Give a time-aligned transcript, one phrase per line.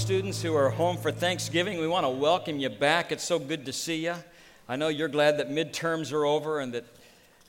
[0.00, 3.12] students who are home for Thanksgiving, we want to welcome you back.
[3.12, 4.14] It's so good to see you.
[4.66, 6.86] I know you're glad that midterms are over and that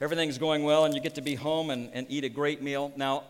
[0.02, 2.92] everything's going well and you get to be home and, and eat a great meal.
[2.98, 3.24] Now,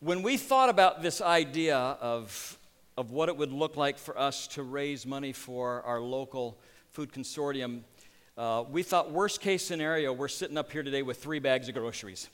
[0.00, 2.58] when we thought about this idea of,
[2.98, 6.58] of what it would look like for us to raise money for our local
[6.90, 7.80] food consortium,
[8.36, 11.74] uh, we thought, worst case scenario, we're sitting up here today with three bags of
[11.74, 12.28] groceries.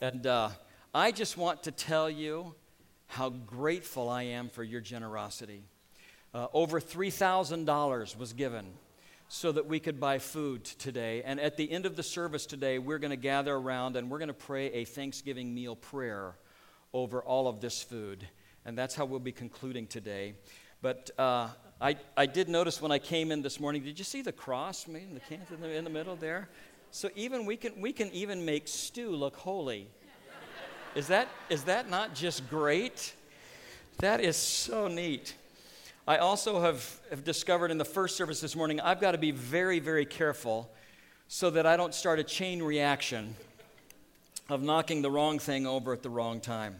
[0.00, 0.48] And uh,
[0.94, 2.54] I just want to tell you
[3.06, 5.62] how grateful I am for your generosity.
[6.34, 8.66] Uh, over $3,000 was given
[9.28, 11.22] so that we could buy food today.
[11.24, 14.18] And at the end of the service today, we're going to gather around and we're
[14.18, 16.34] going to pray a Thanksgiving meal prayer
[16.92, 18.26] over all of this food.
[18.64, 20.34] And that's how we'll be concluding today.
[20.82, 21.48] But uh,
[21.80, 24.86] I, I did notice when I came in this morning, did you see the cross
[24.86, 26.48] in the in the, in the middle there?
[26.90, 29.88] So even we can, we can even make stew look holy.
[30.96, 33.12] Is that, is that not just great?
[33.98, 35.34] That is so neat.
[36.08, 39.30] I also have, have discovered in the first service this morning, I've got to be
[39.30, 40.70] very, very careful
[41.28, 43.36] so that I don't start a chain reaction
[44.48, 46.76] of knocking the wrong thing over at the wrong time.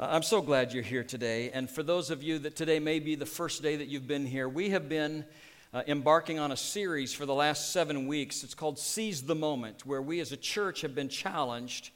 [0.00, 1.50] Uh, I'm so glad you're here today.
[1.50, 4.24] And for those of you that today may be the first day that you've been
[4.24, 5.26] here, we have been
[5.74, 8.44] uh, embarking on a series for the last seven weeks.
[8.44, 11.90] It's called Seize the Moment, where we as a church have been challenged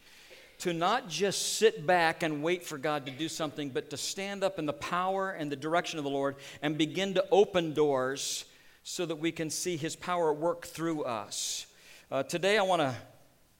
[0.58, 4.42] to not just sit back and wait for God to do something, but to stand
[4.42, 8.44] up in the power and the direction of the Lord and begin to open doors
[8.82, 11.66] so that we can see His power work through us.
[12.10, 12.94] Uh, today, I want to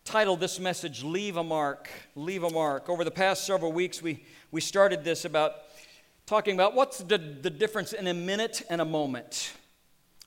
[0.04, 1.90] title this message, Leave a Mark.
[2.14, 2.88] Leave a Mark.
[2.88, 5.52] Over the past several weeks, we, we started this about
[6.26, 9.52] talking about what's the, the difference in a minute and a moment.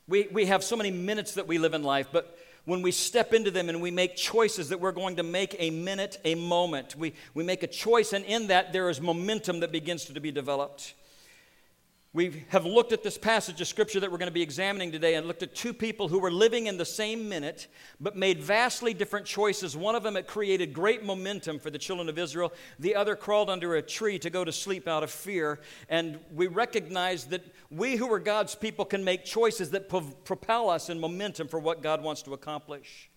[0.08, 2.39] We, we have so many minutes that we live in life, but
[2.70, 5.72] when we step into them and we make choices that we're going to make a
[5.72, 6.96] minute, a moment.
[6.96, 10.32] We, we make a choice, and in that there is momentum that begins to be
[10.32, 10.94] developed.
[12.12, 15.14] We have looked at this passage of scripture that we're going to be examining today
[15.14, 17.68] and looked at two people who were living in the same minute
[18.00, 19.78] but made vastly different choices.
[19.78, 23.48] One of them had created great momentum for the children of Israel, the other crawled
[23.48, 25.60] under a tree to go to sleep out of fear.
[25.88, 30.90] And we recognize that we who are God's people can make choices that propel us
[30.90, 33.12] in momentum for what God wants to accomplish.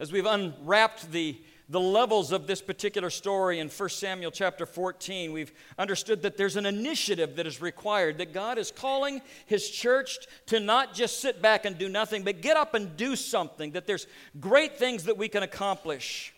[0.00, 5.32] As we've unwrapped the the levels of this particular story in 1 Samuel chapter 14,
[5.32, 10.18] we've understood that there's an initiative that is required, that God is calling His church
[10.46, 13.86] to not just sit back and do nothing, but get up and do something, that
[13.86, 14.06] there's
[14.38, 16.32] great things that we can accomplish.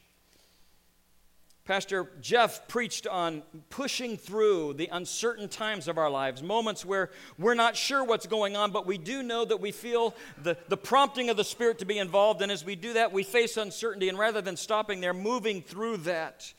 [1.69, 7.53] Pastor Jeff preached on pushing through the uncertain times of our lives, moments where we're
[7.53, 11.29] not sure what's going on, but we do know that we feel the, the prompting
[11.29, 12.41] of the Spirit to be involved.
[12.41, 14.09] And as we do that, we face uncertainty.
[14.09, 16.51] And rather than stopping there, moving through that.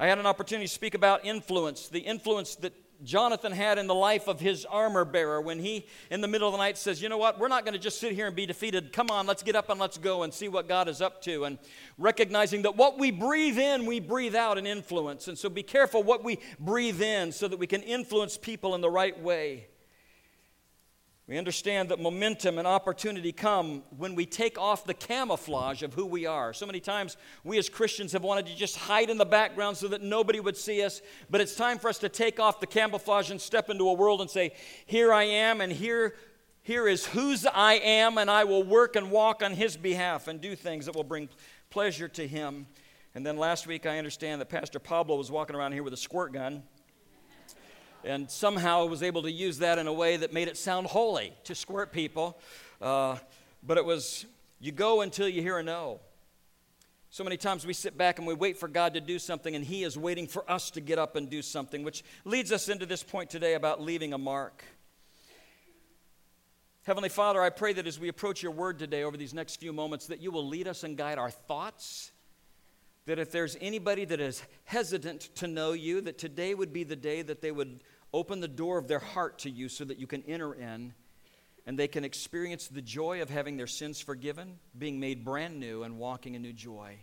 [0.00, 2.72] I had an opportunity to speak about influence, the influence that
[3.02, 6.52] Jonathan had in the life of his armor bearer when he, in the middle of
[6.52, 7.38] the night, says, You know what?
[7.38, 8.92] We're not going to just sit here and be defeated.
[8.92, 11.44] Come on, let's get up and let's go and see what God is up to.
[11.44, 11.58] And
[11.98, 15.28] recognizing that what we breathe in, we breathe out in influence.
[15.28, 18.82] And so be careful what we breathe in so that we can influence people in
[18.82, 19.69] the right way.
[21.30, 26.04] We understand that momentum and opportunity come when we take off the camouflage of who
[26.04, 26.52] we are.
[26.52, 29.86] So many times we as Christians have wanted to just hide in the background so
[29.86, 33.30] that nobody would see us, but it's time for us to take off the camouflage
[33.30, 34.54] and step into a world and say,
[34.86, 36.16] Here I am, and here,
[36.64, 40.40] here is whose I am, and I will work and walk on His behalf and
[40.40, 41.28] do things that will bring
[41.70, 42.66] pleasure to Him.
[43.14, 45.96] And then last week I understand that Pastor Pablo was walking around here with a
[45.96, 46.64] squirt gun
[48.04, 50.86] and somehow I was able to use that in a way that made it sound
[50.86, 52.38] holy to squirt people.
[52.80, 53.16] Uh,
[53.62, 54.26] but it was,
[54.60, 56.00] you go until you hear a no.
[57.10, 59.64] So many times we sit back and we wait for God to do something, and
[59.64, 62.86] He is waiting for us to get up and do something, which leads us into
[62.86, 64.64] this point today about leaving a mark.
[66.84, 69.72] Heavenly Father, I pray that as we approach your word today over these next few
[69.72, 72.12] moments, that you will lead us and guide our thoughts
[73.06, 76.96] that if there's anybody that is hesitant to know you, that today would be the
[76.96, 77.82] day that they would
[78.12, 80.92] open the door of their heart to you so that you can enter in
[81.66, 85.82] and they can experience the joy of having their sins forgiven, being made brand new,
[85.82, 86.96] and walking in new joy.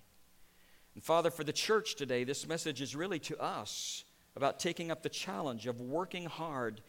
[0.96, 4.04] And Father, for the church today, this message is really to us
[4.36, 6.82] about taking up the challenge of working hard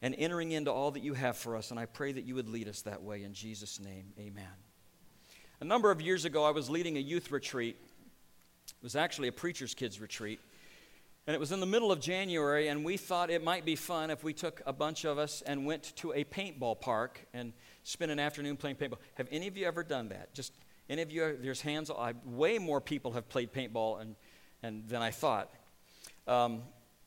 [0.00, 1.70] and entering into all that you have for us.
[1.70, 4.12] And I pray that you would lead us that way in Jesus' name.
[4.18, 4.46] Amen.
[5.60, 7.76] A number of years ago, I was leading a youth retreat
[8.80, 10.40] it was actually a preacher's kids retreat.
[11.26, 14.10] And it was in the middle of January, and we thought it might be fun
[14.10, 17.52] if we took a bunch of us and went to a paintball park and
[17.82, 18.98] spent an afternoon playing paintball.
[19.14, 20.32] Have any of you ever done that?
[20.32, 20.52] Just
[20.88, 24.14] any of you, there's hands, I, way more people have played paintball and,
[24.62, 25.52] and, than I thought.
[26.26, 26.62] Um,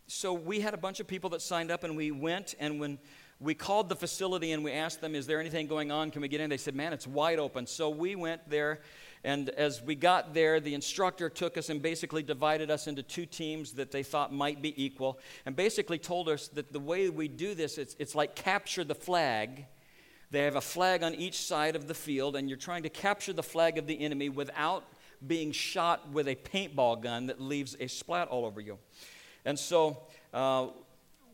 [0.08, 3.00] so we had a bunch of people that signed up, and we went, and when
[3.40, 6.12] we called the facility and we asked them, Is there anything going on?
[6.12, 6.50] Can we get in?
[6.50, 7.66] They said, Man, it's wide open.
[7.66, 8.82] So we went there,
[9.24, 13.26] and as we got there, the instructor took us and basically divided us into two
[13.26, 17.28] teams that they thought might be equal, and basically told us that the way we
[17.28, 19.66] do this, it's, it's like capture the flag.
[20.32, 23.34] They have a flag on each side of the field, and you're trying to capture
[23.34, 24.86] the flag of the enemy without
[25.26, 28.80] being shot with a paintball gun that leaves a splat all over you.
[29.46, 30.04] And so
[30.34, 30.68] uh,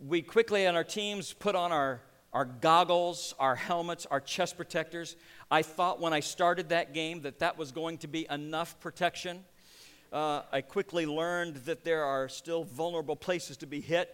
[0.06, 2.02] we quickly on our teams put on our,
[2.34, 5.16] our goggles, our helmets, our chest protectors.
[5.50, 9.46] I thought when I started that game that that was going to be enough protection.
[10.12, 14.14] Uh, I quickly learned that there are still vulnerable places to be hit.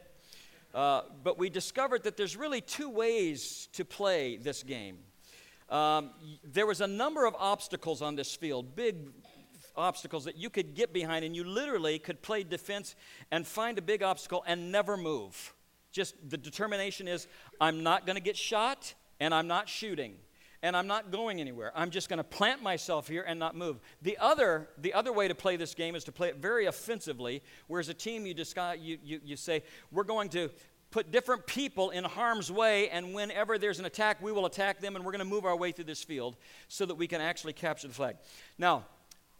[0.76, 5.00] Uh, but we discovered that there's really two ways to play this game.
[5.70, 6.12] Um,
[6.44, 8.96] there was a number of obstacles on this field, big
[9.76, 12.96] obstacles that you could get behind, and you literally could play defense
[13.32, 15.56] and find a big obstacle and never move.
[15.92, 17.28] Just the determination is
[17.60, 20.18] I'm not going to get shot, and I'm not shooting
[20.64, 21.74] and I'm not going anywhere.
[21.76, 23.82] I'm just going to plant myself here and not move.
[24.02, 27.44] The other, the other way to play this game is to play it very offensively,
[27.68, 29.62] whereas a team you, discuss, you, you, you say,
[29.92, 30.50] we're going to
[30.90, 34.96] put different people in harm's way, and whenever there's an attack, we will attack them,
[34.96, 36.38] and we're going to move our way through this field
[36.70, 38.16] so that we can actually capture the flag.
[38.58, 38.86] Now,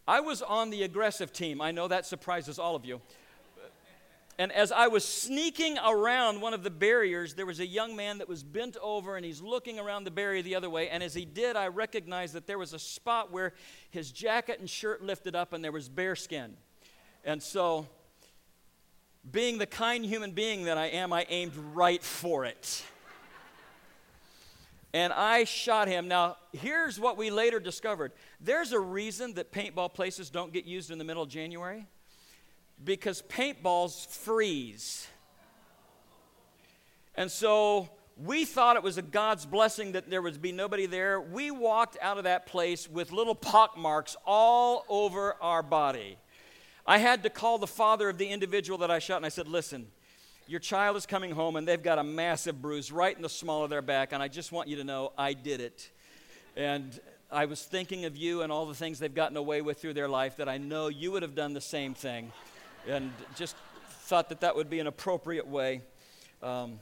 [0.06, 1.62] I was on the aggressive team.
[1.62, 3.00] I know that surprises all of you.
[4.38, 8.18] And as I was sneaking around one of the barriers, there was a young man
[8.18, 10.88] that was bent over and he's looking around the barrier the other way.
[10.88, 13.52] And as he did, I recognized that there was a spot where
[13.90, 16.56] his jacket and shirt lifted up and there was bare skin.
[17.24, 17.86] And so,
[19.30, 22.82] being the kind human being that I am, I aimed right for it
[24.94, 26.06] and I shot him.
[26.06, 30.90] Now, here's what we later discovered there's a reason that paintball places don't get used
[30.90, 31.86] in the middle of January
[32.84, 35.06] because paintballs freeze.
[37.14, 41.20] And so we thought it was a God's blessing that there would be nobody there.
[41.20, 46.18] We walked out of that place with little pock marks all over our body.
[46.86, 49.48] I had to call the father of the individual that I shot and I said,
[49.48, 49.86] Listen,
[50.46, 53.64] your child is coming home and they've got a massive bruise right in the small
[53.64, 55.90] of their back, and I just want you to know I did it.
[56.56, 56.98] And
[57.32, 60.08] I was thinking of you and all the things they've gotten away with through their
[60.08, 62.30] life that I know you would have done the same thing.
[62.86, 63.56] And just
[64.02, 65.82] thought that that would be an appropriate way.
[66.42, 66.80] Um,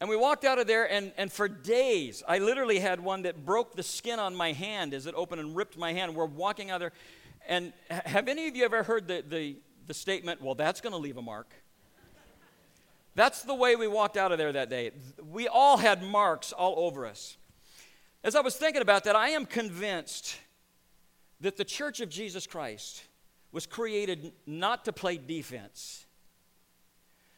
[0.00, 3.46] and we walked out of there, and, and for days, I literally had one that
[3.46, 6.14] broke the skin on my hand as it opened and ripped my hand.
[6.14, 6.92] We're walking out there.
[7.48, 10.98] And have any of you ever heard the, the, the statement, well, that's going to
[10.98, 11.54] leave a mark?
[13.14, 14.90] That's the way we walked out of there that day.
[15.30, 17.38] We all had marks all over us.
[18.22, 20.36] As I was thinking about that, I am convinced
[21.40, 23.02] that the church of Jesus Christ
[23.52, 26.06] was created not to play defense,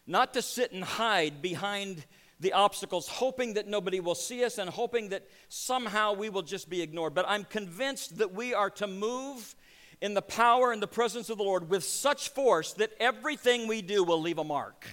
[0.06, 2.04] not to sit and hide behind
[2.40, 6.70] the obstacles, hoping that nobody will see us and hoping that somehow we will just
[6.70, 7.14] be ignored.
[7.14, 9.56] But I'm convinced that we are to move
[10.00, 13.82] in the power and the presence of the Lord with such force that everything we
[13.82, 14.86] do will leave a mark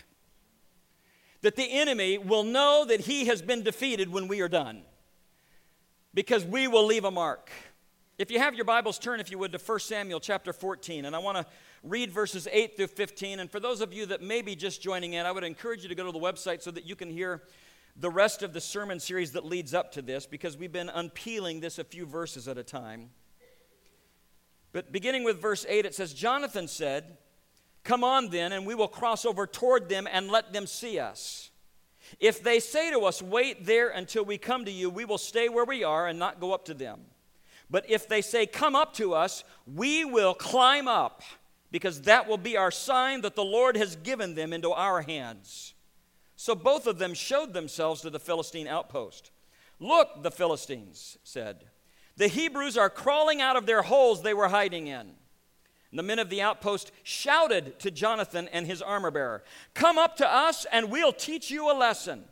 [1.46, 4.82] that the enemy will know that he has been defeated when we are done
[6.12, 7.52] because we will leave a mark.
[8.18, 11.04] If you have your Bibles, turn, if you would, to 1 Samuel chapter 14.
[11.04, 11.46] And I want to
[11.84, 13.42] read verses 8 through 15.
[13.42, 15.90] And for those of you that may be just joining in, I would encourage you
[15.90, 17.44] to go to the website so that you can hear
[17.98, 21.60] the rest of the sermon series that leads up to this because we've been unpeeling
[21.60, 23.10] this a few verses at a time.
[24.72, 27.18] But beginning with verse 8, it says Jonathan said,
[27.84, 31.50] Come on then, and we will cross over toward them and let them see us.
[32.22, 35.50] If they say to us, Wait there until we come to you, we will stay
[35.50, 37.02] where we are and not go up to them.
[37.70, 41.22] But if they say, Come up to us, we will climb up,
[41.72, 45.74] because that will be our sign that the Lord has given them into our hands.
[46.36, 49.32] So both of them showed themselves to the Philistine outpost.
[49.80, 51.66] Look, the Philistines said,
[52.18, 55.12] the Hebrews are crawling out of their holes they were hiding in.
[55.92, 59.44] The men of the outpost shouted to Jonathan and his armor bearer,
[59.74, 62.26] Come up to us, and we'll teach you a lesson.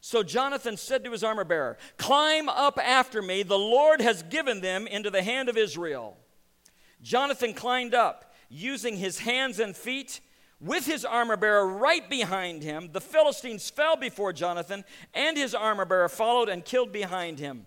[0.00, 3.42] So Jonathan said to his armor bearer, Climb up after me.
[3.42, 6.16] The Lord has given them into the hand of Israel.
[7.02, 10.20] Jonathan climbed up, using his hands and feet.
[10.60, 15.84] With his armor bearer right behind him, the Philistines fell before Jonathan, and his armor
[15.84, 17.66] bearer followed and killed behind him.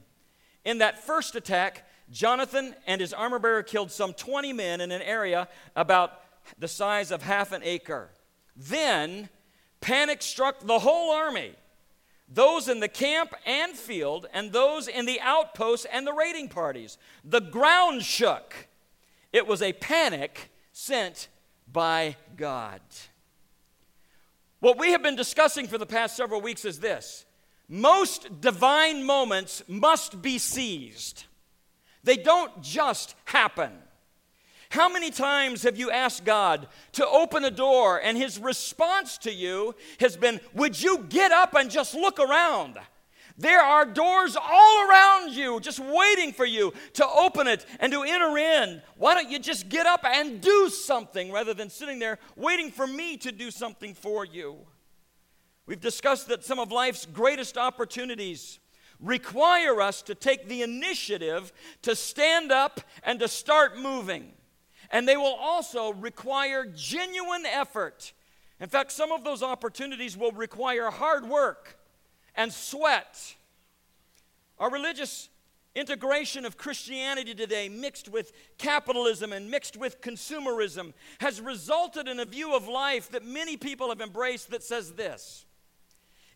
[0.65, 5.01] In that first attack, Jonathan and his armor bearer killed some 20 men in an
[5.01, 6.21] area about
[6.59, 8.09] the size of half an acre.
[8.55, 9.29] Then
[9.79, 11.55] panic struck the whole army
[12.33, 16.97] those in the camp and field, and those in the outposts and the raiding parties.
[17.23, 18.67] The ground shook.
[19.33, 21.27] It was a panic sent
[21.71, 22.81] by God.
[24.59, 27.25] What we have been discussing for the past several weeks is this
[27.67, 31.25] most divine moments must be seized,
[32.03, 33.71] they don't just happen.
[34.71, 39.33] How many times have you asked God to open a door and his response to
[39.33, 42.77] you has been, Would you get up and just look around?
[43.37, 48.03] There are doors all around you just waiting for you to open it and to
[48.03, 48.81] enter in.
[48.95, 52.87] Why don't you just get up and do something rather than sitting there waiting for
[52.87, 54.55] me to do something for you?
[55.65, 58.59] We've discussed that some of life's greatest opportunities
[59.01, 61.51] require us to take the initiative
[61.81, 64.31] to stand up and to start moving
[64.91, 68.13] and they will also require genuine effort.
[68.59, 71.79] In fact, some of those opportunities will require hard work
[72.35, 73.35] and sweat.
[74.59, 75.29] Our religious
[75.73, 82.25] integration of Christianity today, mixed with capitalism and mixed with consumerism, has resulted in a
[82.25, 85.45] view of life that many people have embraced that says this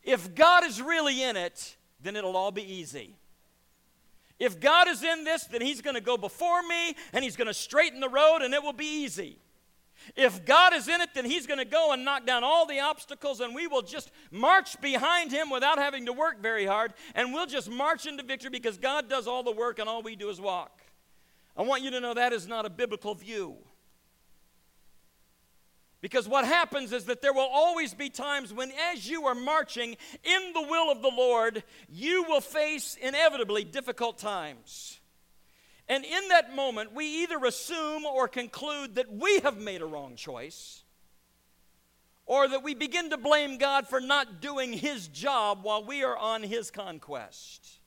[0.03, 3.15] if God is really in it, then it'll all be easy.
[4.39, 7.48] If God is in this, then He's going to go before me and He's going
[7.48, 9.39] to straighten the road and it will be easy.
[10.15, 12.82] If God is in it, then He's going to go and knock down all the
[12.82, 17.34] obstacles and we will just march behind Him without having to work very hard and
[17.34, 20.30] we'll just march into victory because God does all the work and all we do
[20.30, 20.82] is walk.
[21.58, 23.56] I want you to know that is not a biblical view.
[26.05, 29.97] Because what happens is that there will always be times when, as you are marching
[30.24, 35.00] in the will of the Lord, you will face inevitably difficult times.
[35.89, 40.15] And in that moment, we either assume or conclude that we have made a wrong
[40.15, 40.83] choice,
[42.27, 46.15] or that we begin to blame God for not doing His job while we are
[46.15, 47.79] on His conquest.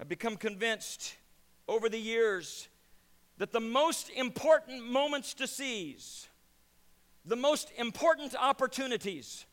[0.00, 1.16] I've become convinced
[1.68, 2.70] over the years
[3.36, 6.28] that the most important moments to seize
[7.24, 9.46] the most important opportunities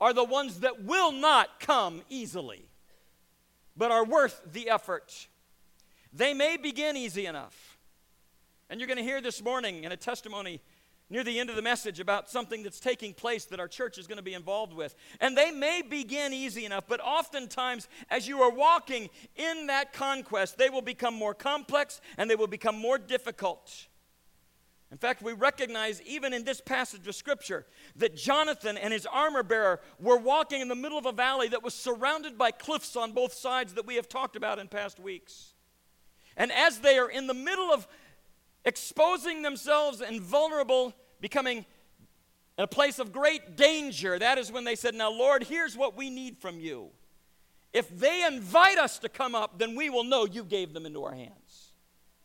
[0.00, 2.68] are the ones that will not come easily,
[3.76, 5.28] but are worth the effort.
[6.12, 7.78] They may begin easy enough.
[8.68, 10.60] And you're going to hear this morning in a testimony
[11.10, 14.06] near the end of the message about something that's taking place that our church is
[14.06, 14.94] going to be involved with.
[15.20, 20.56] And they may begin easy enough, but oftentimes, as you are walking in that conquest,
[20.56, 23.88] they will become more complex and they will become more difficult.
[24.90, 27.64] In fact, we recognize even in this passage of Scripture
[27.96, 31.62] that Jonathan and his armor bearer were walking in the middle of a valley that
[31.62, 35.54] was surrounded by cliffs on both sides that we have talked about in past weeks.
[36.36, 37.86] And as they are in the middle of
[38.64, 41.66] exposing themselves and vulnerable, becoming
[42.58, 46.10] a place of great danger, that is when they said, Now, Lord, here's what we
[46.10, 46.90] need from you.
[47.72, 51.04] If they invite us to come up, then we will know you gave them into
[51.04, 51.72] our hands.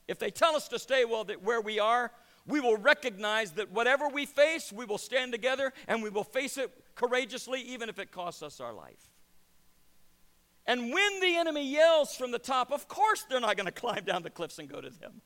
[0.07, 2.11] If they tell us to stay well, where we are,
[2.47, 6.57] we will recognize that whatever we face, we will stand together and we will face
[6.57, 9.09] it courageously, even if it costs us our life.
[10.67, 14.03] And when the enemy yells from the top, of course they're not going to climb
[14.03, 15.21] down the cliffs and go to them.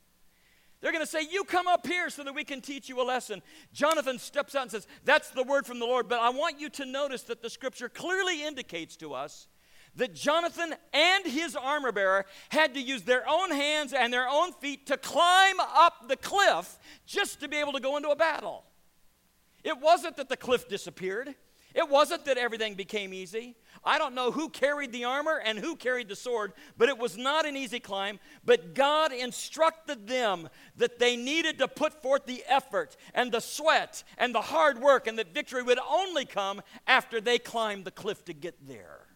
[0.82, 3.04] They're going to say, You come up here so that we can teach you a
[3.04, 3.42] lesson.
[3.74, 6.08] Jonathan steps out and says, That's the word from the Lord.
[6.08, 9.48] But I want you to notice that the scripture clearly indicates to us
[9.96, 14.54] that Jonathan and his armor bearer had to use their own hands and their own
[14.54, 18.64] feet to climb up the cliff just to be able to go into a battle.
[19.64, 21.36] It wasn't that the cliff disappeared.
[21.76, 23.56] It wasn't that everything became easy.
[23.84, 27.16] I don't know who carried the armor and who carried the sword, but it was
[27.16, 28.20] not an easy climb.
[28.44, 34.04] But God instructed them that they needed to put forth the effort and the sweat
[34.18, 38.26] and the hard work, and that victory would only come after they climbed the cliff
[38.26, 39.09] to get there.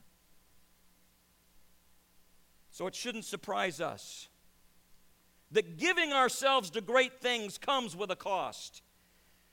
[2.74, 4.30] So it shouldn't surprise us
[5.52, 8.82] that giving ourselves to great things comes with a cost.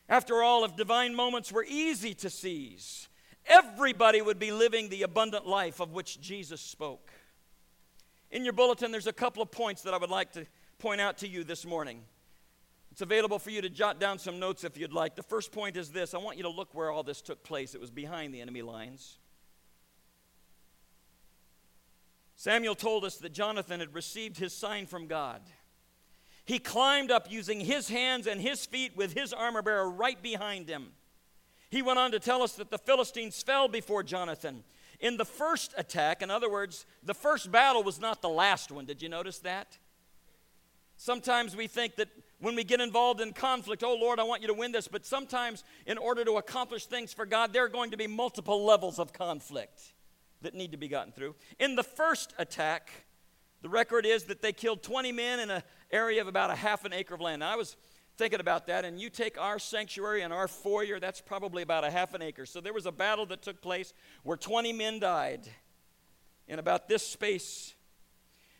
[0.09, 3.09] After all, if divine moments were easy to seize,
[3.45, 7.13] everybody would be living the abundant life of which Jesus spoke.
[8.31, 10.47] In your bulletin, there's a couple of points that I would like to
[10.79, 12.01] point out to you this morning.
[12.91, 15.15] It's available for you to jot down some notes if you'd like.
[15.15, 17.75] The first point is this I want you to look where all this took place.
[17.75, 19.19] It was behind the enemy lines.
[22.41, 25.43] Samuel told us that Jonathan had received his sign from God.
[26.47, 30.67] He climbed up using his hands and his feet with his armor bearer right behind
[30.67, 30.93] him.
[31.69, 34.65] He went on to tell us that the Philistines fell before Jonathan.
[35.01, 38.87] In the first attack, in other words, the first battle was not the last one.
[38.87, 39.77] Did you notice that?
[40.97, 44.49] Sometimes we think that when we get involved in conflict, oh Lord, I want you
[44.49, 44.89] to win this.
[44.89, 48.65] But sometimes, in order to accomplish things for God, there are going to be multiple
[48.65, 49.93] levels of conflict
[50.43, 51.35] that need to be gotten through.
[51.59, 52.91] In the first attack,
[53.63, 56.85] the record is that they killed 20 men in an area of about a half
[56.85, 57.41] an acre of land.
[57.41, 57.77] Now, I was
[58.17, 61.91] thinking about that, and you take our sanctuary and our foyer, that's probably about a
[61.91, 62.47] half an acre.
[62.47, 63.93] So there was a battle that took place
[64.23, 65.49] where 20 men died
[66.47, 67.75] in about this space.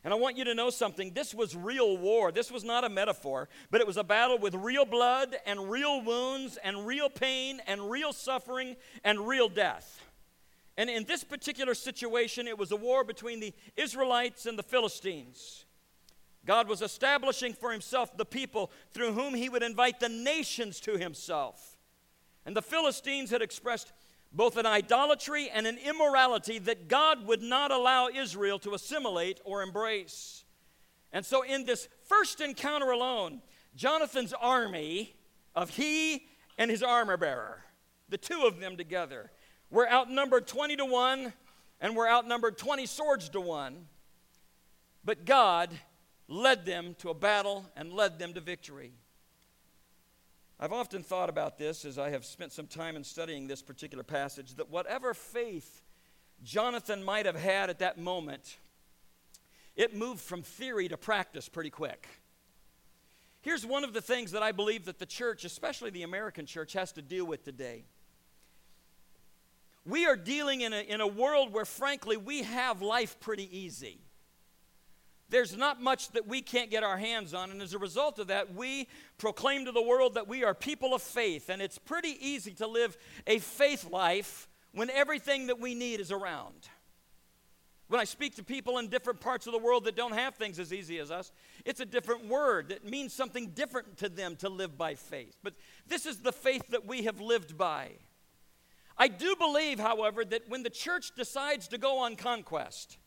[0.03, 1.13] And I want you to know something.
[1.13, 2.33] This was real war.
[2.33, 6.03] This was not a metaphor, but it was a battle with real blood and real
[6.03, 10.01] wounds and real pain and real suffering and real death.
[10.81, 15.67] And in this particular situation, it was a war between the Israelites and the Philistines.
[16.47, 20.97] God was establishing for himself the people through whom he would invite the nations to
[20.97, 21.77] himself.
[22.47, 23.93] And the Philistines had expressed
[24.33, 29.63] both an idolatry and an immorality that God would not allow Israel to assimilate or
[29.63, 30.47] embrace.
[31.13, 33.43] And so, in this first encounter alone,
[33.77, 35.15] Jonathan's army
[35.55, 37.65] of he and his armor bearer,
[38.09, 39.31] the two of them together,
[39.71, 41.33] were outnumbered 20 to 1
[41.81, 43.87] and we're outnumbered 20 swords to 1.
[45.05, 45.71] But God
[46.29, 48.93] led them to a battle and led them to victory.
[50.59, 54.05] I've often thought about this as I have spent some time in studying this particular
[54.05, 55.83] passage that whatever faith
[56.43, 58.59] Jonathan might have had at that moment,
[59.75, 62.07] it moved from theory to practice pretty quick.
[63.41, 66.75] Here's one of the things that I believe that the church, especially the American church,
[66.75, 67.85] has to deal with today.
[69.85, 74.01] We are dealing in a, in a world where, frankly, we have life pretty easy
[75.31, 77.51] there's not much that we can't get our hands on.
[77.51, 80.93] And as a result of that, we proclaim to the world that we are people
[80.93, 81.49] of faith.
[81.49, 86.13] And it's pretty easy to live a faith life when everything that we need is
[86.13, 86.69] around.
[87.89, 90.61] When I speak to people in different parts of the world that don't have things
[90.61, 91.33] as easy as us,
[91.65, 95.37] it's a different word that means something different to them to live by faith.
[95.43, 95.55] But
[95.89, 97.91] this is the faith that we have lived by.
[98.97, 102.99] I do believe, however, that when the church decides to go on conquest,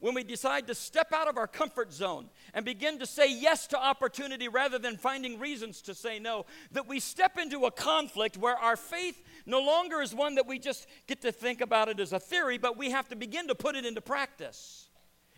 [0.00, 3.66] when we decide to step out of our comfort zone and begin to say yes
[3.68, 8.38] to opportunity rather than finding reasons to say no, that we step into a conflict
[8.38, 12.00] where our faith no longer is one that we just get to think about it
[12.00, 14.88] as a theory, but we have to begin to put it into practice.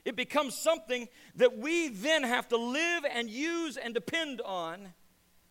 [0.05, 4.95] It becomes something that we then have to live and use and depend on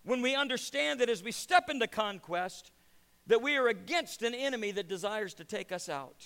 [0.04, 2.72] when we understand that as we step into conquest,
[3.28, 6.26] that we are against an enemy that desires to take us out.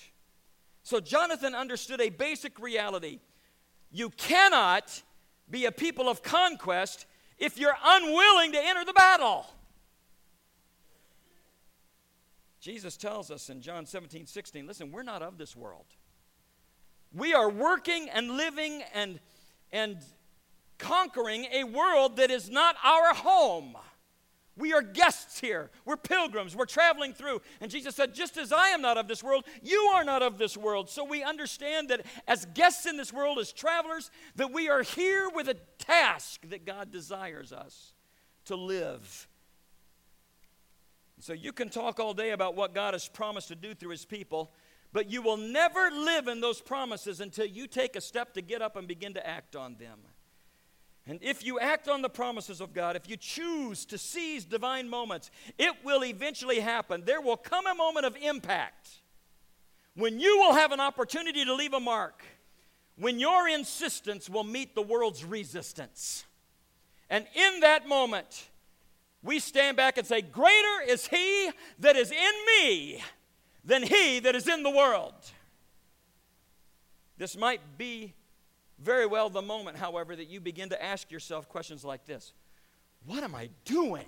[0.83, 3.19] So Jonathan understood a basic reality.
[3.91, 5.01] You cannot
[5.49, 7.05] be a people of conquest
[7.37, 9.45] if you're unwilling to enter the battle.
[12.59, 15.85] Jesus tells us in John 17, 16, listen, we're not of this world.
[17.13, 19.19] We are working and living and,
[19.71, 19.97] and
[20.77, 23.75] conquering a world that is not our home.
[24.57, 25.69] We are guests here.
[25.83, 26.55] We're pilgrims.
[26.55, 27.41] We're traveling through.
[27.59, 30.37] And Jesus said, Just as I am not of this world, you are not of
[30.37, 30.89] this world.
[30.89, 35.29] So we understand that as guests in this world, as travelers, that we are here
[35.33, 37.93] with a task that God desires us
[38.45, 39.27] to live.
[41.19, 44.05] So you can talk all day about what God has promised to do through his
[44.05, 44.51] people,
[44.93, 48.61] but you will never live in those promises until you take a step to get
[48.61, 49.99] up and begin to act on them.
[51.07, 54.89] And if you act on the promises of God, if you choose to seize divine
[54.89, 57.03] moments, it will eventually happen.
[57.05, 58.89] There will come a moment of impact
[59.95, 62.23] when you will have an opportunity to leave a mark,
[62.97, 66.25] when your insistence will meet the world's resistance.
[67.09, 68.49] And in that moment,
[69.21, 73.03] we stand back and say, Greater is He that is in me
[73.63, 75.13] than He that is in the world.
[77.17, 78.13] This might be
[78.79, 82.33] very well the moment, however, that you begin to ask yourself questions like this
[83.05, 84.05] What am I doing?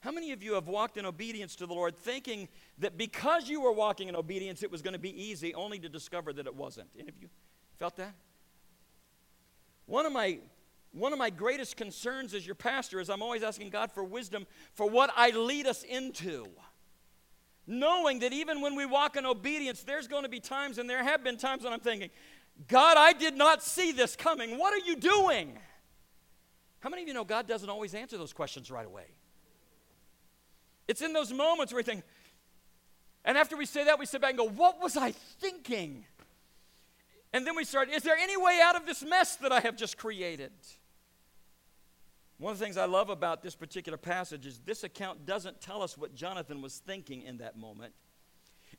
[0.00, 3.60] How many of you have walked in obedience to the Lord thinking that because you
[3.60, 6.56] were walking in obedience, it was going to be easy, only to discover that it
[6.56, 6.88] wasn't?
[6.98, 7.28] Any of you
[7.78, 8.12] felt that?
[9.86, 10.40] One of my
[10.92, 14.46] one of my greatest concerns as your pastor is I'm always asking God for wisdom
[14.74, 16.46] for what I lead us into.
[17.66, 21.02] Knowing that even when we walk in obedience, there's going to be times, and there
[21.02, 22.10] have been times when I'm thinking,
[22.68, 24.58] God, I did not see this coming.
[24.58, 25.58] What are you doing?
[26.80, 29.06] How many of you know God doesn't always answer those questions right away?
[30.88, 32.02] It's in those moments where we think,
[33.24, 36.04] and after we say that, we sit back and go, What was I thinking?
[37.32, 39.76] And then we start, Is there any way out of this mess that I have
[39.76, 40.52] just created?
[42.38, 45.80] One of the things I love about this particular passage is this account doesn't tell
[45.80, 47.94] us what Jonathan was thinking in that moment.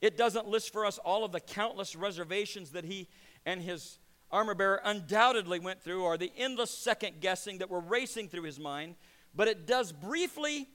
[0.01, 3.07] It doesn't list for us all of the countless reservations that he
[3.45, 3.99] and his
[4.31, 8.59] armor bearer undoubtedly went through, or the endless second guessing that were racing through his
[8.59, 8.95] mind.
[9.35, 10.67] But it does briefly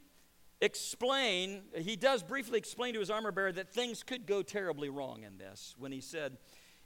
[0.61, 5.23] explain, he does briefly explain to his armor bearer that things could go terribly wrong
[5.25, 6.39] in this when he said,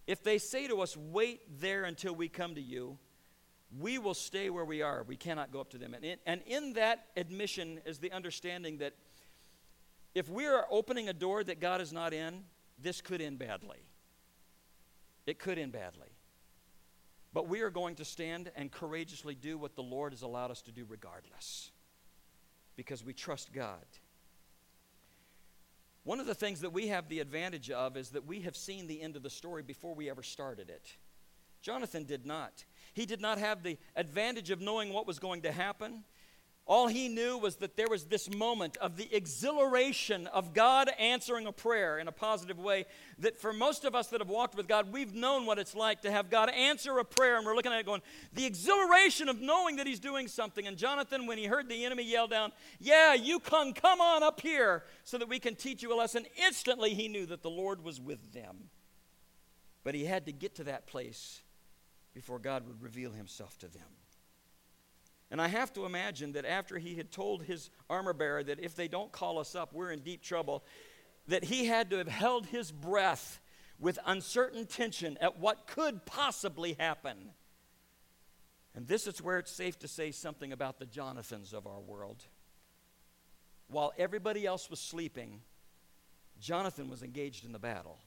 [0.07, 2.99] If they say to us, Wait there until we come to you,
[3.79, 5.03] we will stay where we are.
[5.07, 5.95] We cannot go up to them.
[5.95, 8.95] And in, and in that admission is the understanding that
[10.15, 12.45] if we are opening a door that God is not in,
[12.79, 13.79] this could end badly.
[15.27, 16.09] It could end badly.
[17.33, 20.63] But we are going to stand and courageously do what the Lord has allowed us
[20.63, 21.71] to do regardless
[22.77, 23.87] because we trust God.
[26.05, 28.87] One of the things that we have the advantage of is that we have seen
[28.87, 30.97] the end of the story before we ever started it.
[31.63, 32.65] Jonathan did not.
[32.93, 36.03] He did not have the advantage of knowing what was going to happen.
[36.65, 41.47] All he knew was that there was this moment of the exhilaration of God answering
[41.47, 42.87] a prayer in a positive way.
[43.19, 46.03] That for most of us that have walked with God, we've known what it's like
[46.03, 48.01] to have God answer a prayer, and we're looking at it going,
[48.33, 50.67] the exhilaration of knowing that He's doing something.
[50.67, 54.41] And Jonathan, when he heard the enemy yell down, Yeah, you can come on up
[54.41, 57.83] here so that we can teach you a lesson, instantly he knew that the Lord
[57.83, 58.71] was with them.
[59.83, 61.43] But he had to get to that place
[62.15, 63.83] before God would reveal Himself to them.
[65.33, 68.77] And I have to imagine that after he had told his armor bearer that if
[68.77, 70.63] they don't call us up, we're in deep trouble,
[71.27, 73.41] that he had to have held his breath
[73.79, 77.31] with uncertain tension at what could possibly happen.
[78.75, 82.23] And this is where it's safe to say something about the Jonathans of our world.
[83.69, 85.41] While everybody else was sleeping,
[86.41, 87.99] Jonathan was engaged in the battle.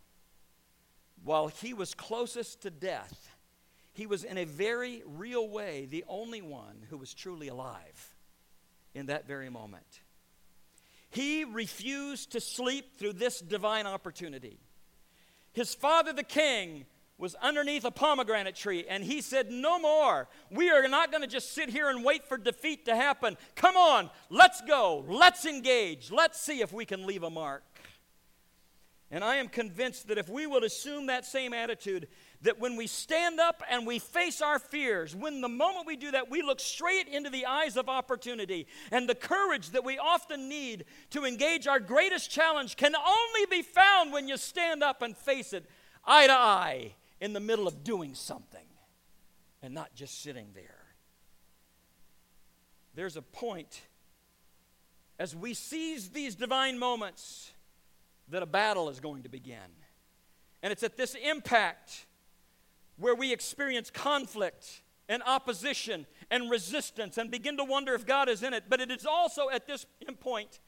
[1.24, 3.35] While he was closest to death,
[3.96, 8.14] he was, in a very real way, the only one who was truly alive
[8.94, 10.02] in that very moment.
[11.10, 14.60] He refused to sleep through this divine opportunity.
[15.54, 16.86] His father, the king,
[17.18, 20.28] was underneath a pomegranate tree, and he said, No more.
[20.52, 23.38] We are not going to just sit here and wait for defeat to happen.
[23.56, 25.06] Come on, let's go.
[25.08, 26.12] Let's engage.
[26.12, 27.64] Let's see if we can leave a mark.
[29.10, 32.10] And I am convinced that if we will assume that same attitude,
[32.42, 36.12] that when we stand up and we face our fears, when the moment we do
[36.12, 38.68] that, we look straight into the eyes of opportunity.
[38.92, 43.62] And the courage that we often need to engage our greatest challenge can only be
[43.62, 45.70] found when you stand up and face it
[46.06, 48.68] eye to eye in the middle of doing something
[49.62, 50.86] and not just sitting there.
[52.94, 53.82] There's a point
[55.20, 57.52] as we seize these divine moments
[58.30, 59.58] that a battle is going to begin.
[60.64, 62.06] And it's at this impact
[62.98, 68.44] where we experience conflict and opposition and resistance and begin to wonder if God is
[68.44, 68.66] in it.
[68.70, 69.86] But it is also at this
[70.20, 70.60] point,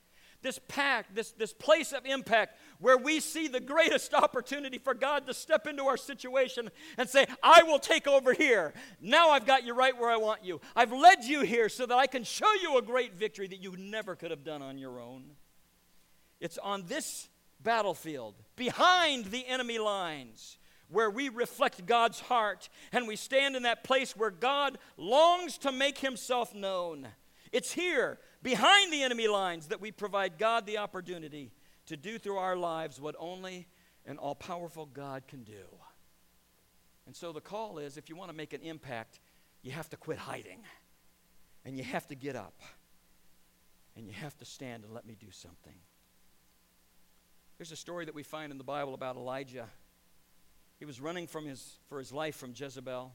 [0.41, 5.25] this pact, this, this place of impact, where we see the greatest opportunity for God
[5.27, 8.73] to step into our situation and say, I will take over here.
[9.01, 10.61] Now I've got you right where I want you.
[10.75, 13.75] I've led you here so that I can show you a great victory that you
[13.77, 15.23] never could have done on your own.
[16.39, 20.59] It's on this battlefield, behind the enemy lines,
[20.89, 25.71] where we reflect God's heart and we stand in that place where God longs to
[25.71, 27.07] make himself known.
[27.51, 31.51] It's here, behind the enemy lines, that we provide God the opportunity
[31.87, 33.67] to do through our lives what only
[34.05, 35.65] an all powerful God can do.
[37.05, 39.19] And so the call is if you want to make an impact,
[39.61, 40.59] you have to quit hiding.
[41.65, 42.61] And you have to get up.
[43.95, 45.73] And you have to stand and let me do something.
[47.57, 49.67] There's a story that we find in the Bible about Elijah.
[50.77, 53.13] He was running from his, for his life from Jezebel.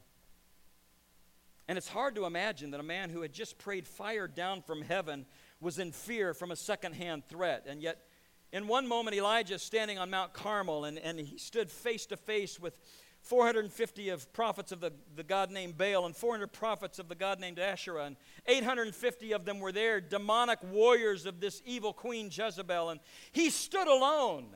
[1.69, 4.83] And it's hard to imagine that a man who had just prayed fire down from
[4.83, 5.27] heaven
[5.61, 7.65] was in fear from a secondhand threat.
[7.69, 8.05] And yet,
[8.53, 12.17] in one moment, Elijah is standing on Mount Carmel and, and he stood face to
[12.17, 12.77] face with
[13.23, 17.39] 450 of prophets of the, the god named Baal and 400 prophets of the god
[17.39, 18.07] named Asherah.
[18.07, 22.91] And 850 of them were there, demonic warriors of this evil queen Jezebel.
[22.91, 24.49] And he stood alone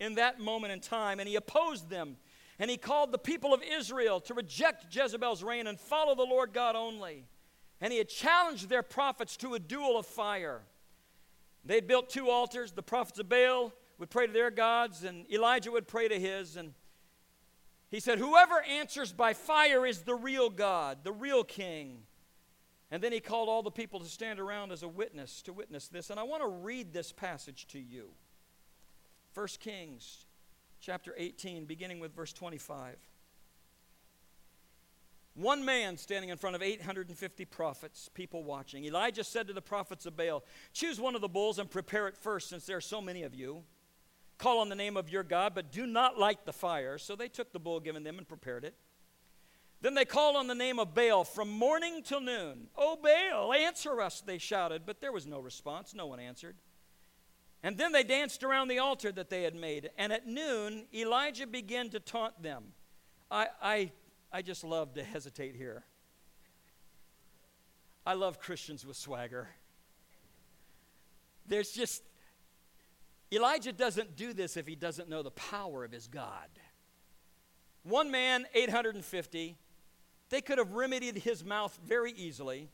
[0.00, 2.16] in that moment in time and he opposed them.
[2.58, 6.52] And he called the people of Israel to reject Jezebel's reign and follow the Lord
[6.52, 7.24] God only.
[7.80, 10.62] And he had challenged their prophets to a duel of fire.
[11.64, 12.72] They had built two altars.
[12.72, 16.56] The prophets of Baal would pray to their gods, and Elijah would pray to his.
[16.56, 16.74] And
[17.90, 22.02] he said, Whoever answers by fire is the real God, the real king.
[22.90, 25.88] And then he called all the people to stand around as a witness to witness
[25.88, 26.10] this.
[26.10, 28.10] And I want to read this passage to you.
[29.34, 30.26] 1 Kings
[30.84, 32.96] chapter 18, beginning with verse 25.
[35.34, 38.84] One man standing in front of 850 prophets, people watching.
[38.84, 42.16] Elijah said to the prophets of Baal, Choose one of the bulls and prepare it
[42.16, 43.62] first, since there are so many of you.
[44.36, 46.98] Call on the name of your God, but do not light the fire.
[46.98, 48.74] So they took the bull given them and prepared it.
[49.80, 52.68] Then they called on the name of Baal from morning till noon.
[52.76, 55.94] Oh, Baal, answer us, they shouted, but there was no response.
[55.94, 56.56] No one answered.
[57.64, 59.88] And then they danced around the altar that they had made.
[59.96, 62.62] And at noon, Elijah began to taunt them.
[63.30, 63.92] I, I,
[64.30, 65.82] I just love to hesitate here.
[68.04, 69.48] I love Christians with swagger.
[71.46, 72.02] There's just,
[73.32, 76.50] Elijah doesn't do this if he doesn't know the power of his God.
[77.82, 79.56] One man, 850.
[80.28, 82.68] They could have remedied his mouth very easily.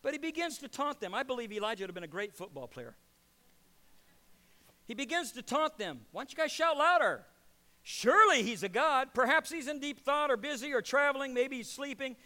[0.00, 1.12] But he begins to taunt them.
[1.12, 2.94] I believe Elijah would have been a great football player.
[4.86, 6.00] He begins to taunt them.
[6.12, 7.24] Why don't you guys shout louder?
[7.82, 9.08] Surely he's a God.
[9.14, 11.34] Perhaps he's in deep thought or busy or traveling.
[11.34, 12.16] Maybe he's sleeping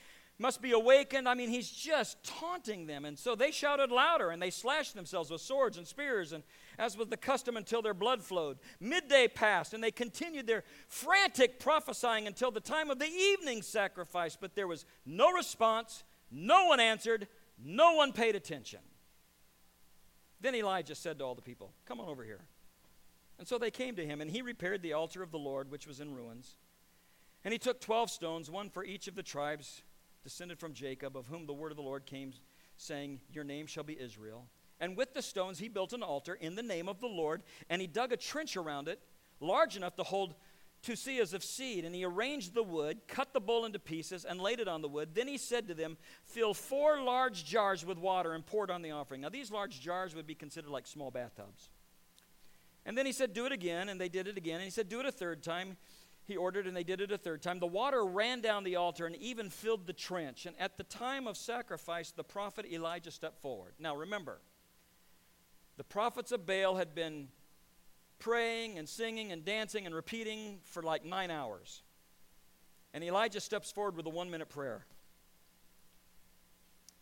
[0.40, 1.28] must be awakened.
[1.28, 3.04] I mean, he's just taunting them.
[3.04, 6.42] And so they shouted louder and they slashed themselves with swords and spears, and
[6.78, 8.58] as was the custom until their blood flowed.
[8.80, 14.36] Midday passed, and they continued their frantic prophesying until the time of the evening sacrifice.
[14.40, 17.28] But there was no response, no one answered,
[17.62, 18.80] no one paid attention.
[20.40, 22.40] Then Elijah said to all the people, Come on over here.
[23.38, 25.86] And so they came to him, and he repaired the altar of the Lord, which
[25.86, 26.56] was in ruins.
[27.44, 29.82] And he took 12 stones, one for each of the tribes
[30.22, 32.32] descended from Jacob, of whom the word of the Lord came,
[32.76, 34.46] saying, Your name shall be Israel.
[34.78, 37.80] And with the stones he built an altar in the name of the Lord, and
[37.80, 39.00] he dug a trench around it,
[39.40, 40.34] large enough to hold
[40.82, 41.84] two seahs of seed.
[41.84, 44.88] And he arranged the wood, cut the bull into pieces, and laid it on the
[44.88, 45.14] wood.
[45.14, 48.82] Then he said to them, Fill four large jars with water and pour it on
[48.82, 49.20] the offering.
[49.20, 51.70] Now, these large jars would be considered like small bathtubs.
[52.86, 53.88] And then he said, Do it again.
[53.88, 54.56] And they did it again.
[54.56, 55.76] And he said, Do it a third time
[56.30, 57.58] he ordered, and they did it a third time.
[57.58, 60.46] The water ran down the altar and even filled the trench.
[60.46, 63.74] And at the time of sacrifice, the prophet Elijah stepped forward.
[63.78, 64.40] Now remember,
[65.76, 67.28] the prophets of Baal had been
[68.20, 71.82] praying and singing and dancing and repeating for like nine hours.
[72.94, 74.84] And Elijah steps forward with a one minute prayer.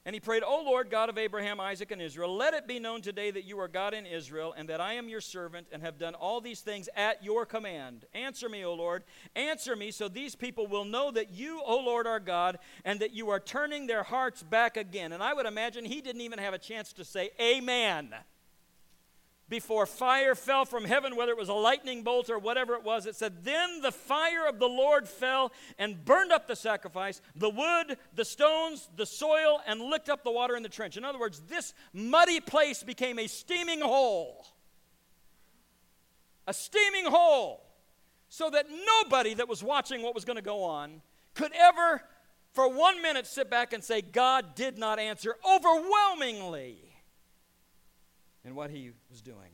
[0.04, 3.02] And he prayed, O Lord, God of Abraham, Isaac, and Israel, let it be known
[3.02, 5.98] today that you are God in Israel, and that I am your servant, and have
[5.98, 8.06] done all these things at your command.
[8.14, 9.04] Answer me, O Lord.
[9.36, 13.12] Answer me, so these people will know that you, O Lord, are God, and that
[13.12, 15.12] you are turning their hearts back again.
[15.12, 18.14] And I would imagine he didn't even have a chance to say, Amen
[19.48, 23.06] before fire fell from heaven, whether it was a lightning bolt or whatever it was.
[23.06, 27.50] It said, Then the fire of the Lord fell and burned up the sacrifice, the
[27.50, 30.96] wood, the stones, the soil, and licked up the water in the trench.
[30.96, 34.46] In other words, this muddy place became a steaming hole.
[36.46, 37.64] A steaming hole.
[38.30, 41.00] So that nobody that was watching what was going to go on
[41.32, 42.02] could ever,
[42.52, 46.87] for one minute, sit back and say, God did not answer overwhelmingly
[48.48, 49.52] in what he was doing.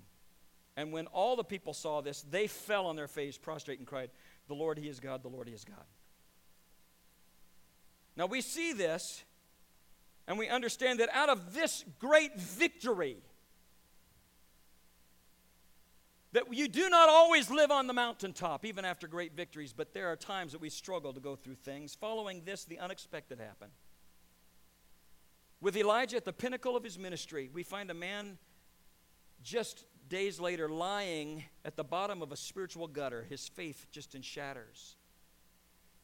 [0.76, 4.10] And when all the people saw this, they fell on their face, prostrate, and cried,
[4.48, 5.84] The Lord, He is God, the Lord, He is God.
[8.16, 9.24] Now we see this,
[10.26, 13.18] and we understand that out of this great victory,
[16.32, 20.08] that you do not always live on the mountaintop, even after great victories, but there
[20.08, 21.94] are times that we struggle to go through things.
[21.94, 23.72] Following this, the unexpected happened.
[25.60, 28.38] With Elijah at the pinnacle of his ministry, we find a man
[29.44, 34.22] just days later lying at the bottom of a spiritual gutter, his faith just in
[34.22, 34.96] shatters.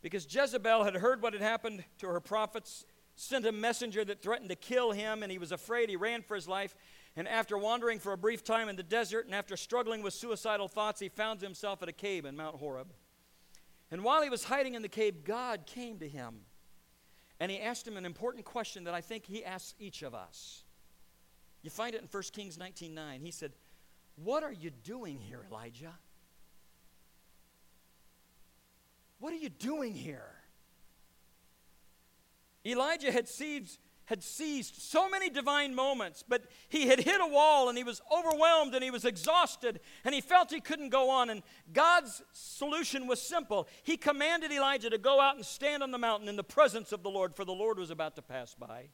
[0.02, 2.84] Because Jezebel had heard what had happened to her prophets,
[3.16, 5.90] sent a messenger that threatened to kill him, and he was afraid.
[5.90, 6.74] He ran for his life.
[7.16, 10.68] And after wandering for a brief time in the desert and after struggling with suicidal
[10.68, 12.92] thoughts, he found himself at a cave in Mount Horeb.
[13.90, 16.42] And while he was hiding in the cave, God came to him.
[17.40, 20.62] And he asked him an important question that I think he asks each of us.
[21.62, 23.20] You find it in 1 Kings 19:9.
[23.20, 23.52] He said,
[24.16, 25.98] "What are you doing here, Elijah?
[29.18, 30.36] What are you doing here?"
[32.64, 37.68] Elijah had seized, had seized so many divine moments, but he had hit a wall
[37.68, 41.30] and he was overwhelmed and he was exhausted and he felt he couldn't go on.
[41.30, 41.42] And
[41.72, 43.68] God's solution was simple.
[43.82, 47.02] He commanded Elijah to go out and stand on the mountain in the presence of
[47.02, 48.90] the Lord, for the Lord was about to pass by.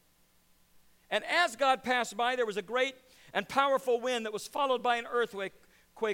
[1.11, 2.95] And as God passed by, there was a great
[3.33, 5.53] and powerful wind that was followed by an earthquake,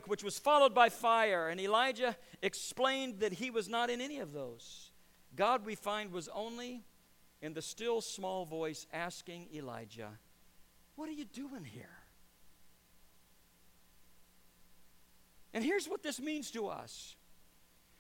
[0.07, 1.49] which was followed by fire.
[1.49, 4.91] And Elijah explained that he was not in any of those.
[5.35, 6.85] God, we find, was only
[7.41, 10.11] in the still small voice asking Elijah,
[10.97, 11.99] What are you doing here?
[15.55, 17.15] And here's what this means to us.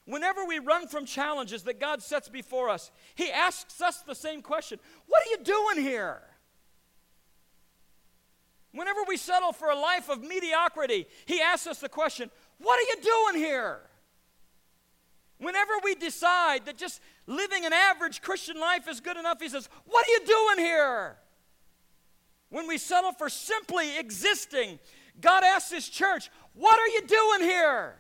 [0.05, 4.43] Whenever we run from challenges that God sets before us, He asks us the same
[4.43, 6.23] question What are you doing here?
[8.73, 12.97] Whenever we settle for a life of mediocrity, he asks us the question, What are
[12.97, 13.81] you doing here?
[15.39, 19.69] Whenever we decide that just living an average Christian life is good enough, he says,
[19.85, 21.17] What are you doing here?
[22.49, 24.79] When we settle for simply existing,
[25.21, 27.97] God asks his church, What are you doing here?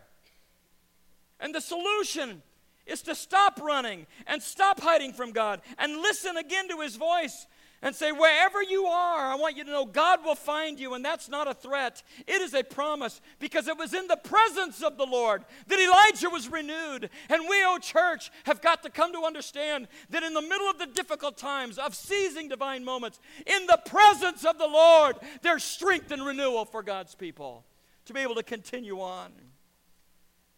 [1.40, 2.42] And the solution
[2.86, 7.46] is to stop running and stop hiding from God and listen again to his voice
[7.82, 10.94] and say, Wherever you are, I want you to know God will find you.
[10.94, 14.82] And that's not a threat, it is a promise because it was in the presence
[14.82, 17.10] of the Lord that Elijah was renewed.
[17.28, 20.78] And we, oh church, have got to come to understand that in the middle of
[20.78, 26.10] the difficult times of seizing divine moments, in the presence of the Lord, there's strength
[26.12, 27.64] and renewal for God's people
[28.06, 29.32] to be able to continue on.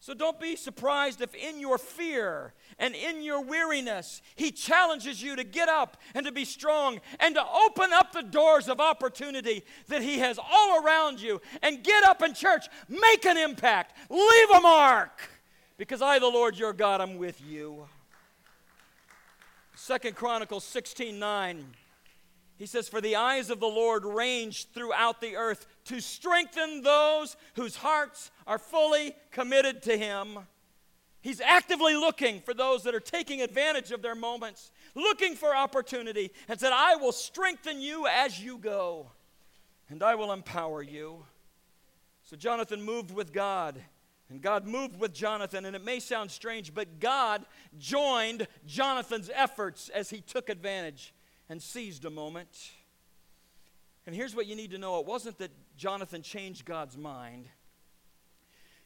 [0.04, 5.34] So don't be surprised if in your fear and in your weariness, He challenges you
[5.34, 9.64] to get up and to be strong and to open up the doors of opportunity
[9.88, 11.40] that He has all around you.
[11.62, 15.30] And get up in church, make an impact, leave a mark,
[15.78, 17.88] because I, the Lord your God, am with you.
[19.74, 21.64] Second Chronicles 16 9.
[22.56, 27.36] He says, For the eyes of the Lord range throughout the earth to strengthen those
[27.54, 30.38] whose hearts are fully committed to Him.
[31.20, 36.30] He's actively looking for those that are taking advantage of their moments, looking for opportunity,
[36.48, 39.10] and said, I will strengthen you as you go,
[39.88, 41.24] and I will empower you.
[42.24, 43.80] So Jonathan moved with God,
[44.28, 45.64] and God moved with Jonathan.
[45.64, 47.46] And it may sound strange, but God
[47.78, 51.13] joined Jonathan's efforts as he took advantage
[51.48, 52.70] and seized a moment.
[54.07, 57.48] And here's what you need to know it wasn't that Jonathan changed God's mind,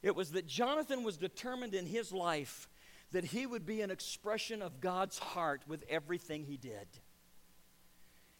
[0.03, 2.68] it was that Jonathan was determined in his life
[3.12, 6.87] that he would be an expression of God's heart with everything he did.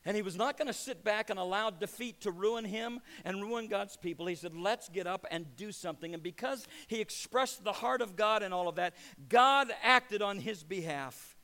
[0.04, 3.42] And he was not going to sit back and allow defeat to ruin him and
[3.42, 4.26] ruin God's people.
[4.26, 6.14] He said, Let's get up and do something.
[6.14, 8.94] And because he expressed the heart of God and all of that,
[9.28, 11.37] God acted on his behalf.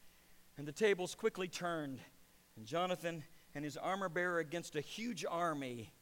[0.57, 1.99] And the tables quickly turned.
[2.57, 5.93] And Jonathan and his armor bearer against a huge army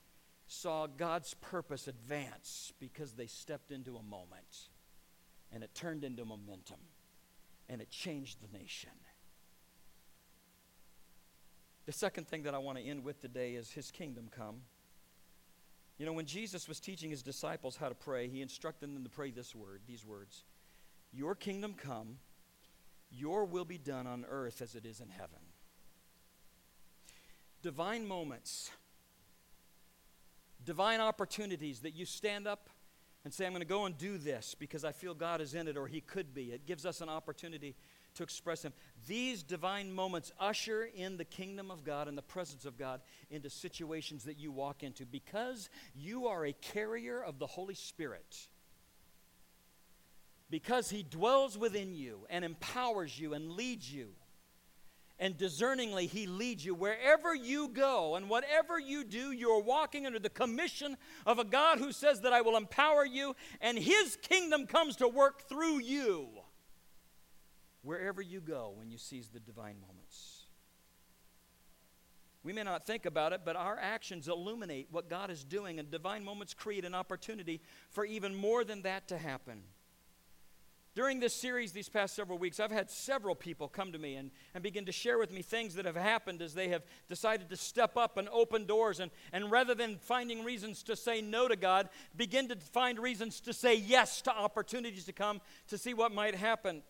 [0.46, 4.68] saw God's purpose advance because they stepped into a moment
[5.52, 6.80] and it turned into momentum
[7.68, 8.90] and it changed the nation.
[11.86, 14.62] The second thing that I want to end with today is his kingdom come.
[15.98, 19.10] You know, when Jesus was teaching his disciples how to pray, he instructed them to
[19.10, 20.44] pray this word, these words
[21.12, 22.18] Your kingdom come,
[23.10, 25.41] your will be done on earth as it is in heaven
[27.62, 28.70] divine moments,
[30.64, 32.68] divine opportunities that you stand up
[33.24, 35.68] and say, I'm going to go and do this because I feel God is in
[35.68, 36.52] it or He could be.
[36.52, 37.76] It gives us an opportunity
[38.14, 38.72] to express Him.
[39.06, 43.48] These divine moments usher in the kingdom of God and the presence of God into
[43.48, 48.48] situations that you walk into because you are a carrier of the Holy Spirit.
[50.50, 54.08] Because He dwells within you and empowers you and leads you
[55.22, 58.16] and discerningly he leads you wherever you go.
[58.16, 62.32] And whatever you do you're walking under the commission of a god who says that
[62.32, 66.26] i will empower you and his kingdom comes to work through you.
[67.82, 70.46] Wherever you go when you seize the divine moments.
[72.42, 75.88] We may not think about it but our actions illuminate what god is doing and
[75.88, 79.62] divine moments create an opportunity for even more than that to happen
[80.94, 84.30] during this series, these past several weeks, I've had several people come to me and,
[84.52, 87.56] and begin to share with me things that have happened as they have decided to
[87.56, 89.00] step up and open doors.
[89.00, 93.40] And, and rather than finding reasons to say no to God, begin to find reasons
[93.40, 96.82] to say yes to opportunities to come to see what might happen.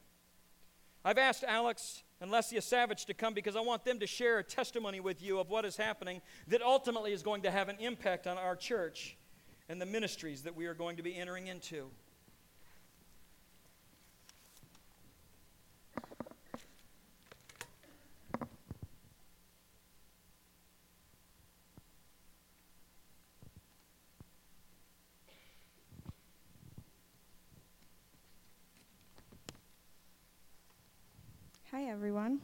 [1.05, 4.45] I've asked Alex and Lesia Savage to come because I want them to share a
[4.45, 8.27] testimony with you of what is happening that ultimately is going to have an impact
[8.27, 9.17] on our church
[9.69, 11.88] and the ministries that we are going to be entering into.
[31.83, 32.40] Hi, everyone.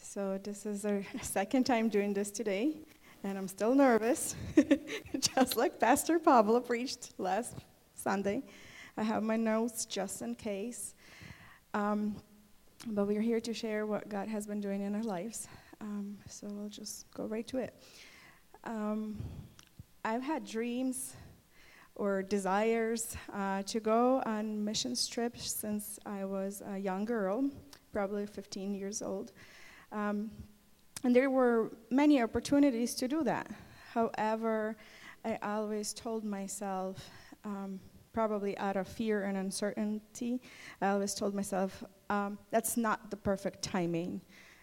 [0.00, 2.76] So, this is our second time doing this today,
[3.24, 4.36] and I'm still nervous,
[5.18, 7.56] just like Pastor Pablo preached last
[7.96, 8.44] Sunday.
[8.96, 10.94] I have my notes just in case.
[11.74, 12.14] Um,
[12.86, 15.48] but we're here to share what God has been doing in our lives.
[15.80, 17.74] Um, so, I'll just go right to it.
[18.62, 19.18] Um,
[20.04, 21.16] I've had dreams
[21.94, 27.50] or desires uh, to go on mission trips since I was a young girl
[27.92, 29.32] probably 15 years old.
[29.92, 30.30] Um,
[31.04, 33.50] and there were many opportunities to do that.
[33.92, 34.76] However,
[35.24, 37.10] I always told myself,
[37.44, 37.80] um,
[38.12, 40.40] probably out of fear and uncertainty,
[40.80, 44.20] I always told myself, um, that's not the perfect timing.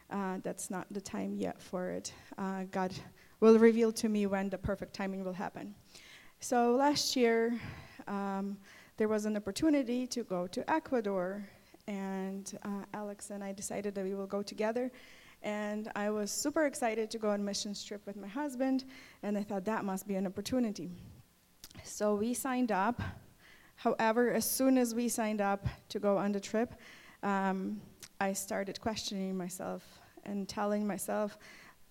[0.10, 2.14] Uh, that's not the time yet for it.
[2.38, 2.94] Uh, God
[3.40, 5.76] will reveal to me when the perfect timing will happen.
[6.40, 7.60] So last year,
[8.08, 8.58] um,
[8.98, 11.44] there was an opportunity to go to Ecuador
[11.88, 14.92] and uh, Alex and I decided that we will go together.
[15.42, 18.86] And I was super excited to go on a missions trip with my husband,
[19.24, 20.92] and I thought that must be an opportunity.
[21.84, 23.02] So we signed up.
[23.76, 26.74] However, as soon as we signed up to go on the trip,
[27.24, 27.82] um,
[28.20, 29.84] I started questioning myself
[30.24, 31.38] and telling myself,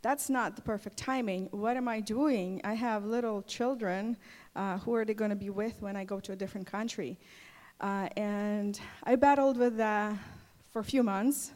[0.07, 1.49] that's not the perfect timing.
[1.51, 2.61] What am I doing?
[2.63, 4.17] I have little children.
[4.55, 7.19] Uh, who are they going to be with when I go to a different country?
[7.81, 10.15] Uh, and I battled with that
[10.71, 11.51] for a few months.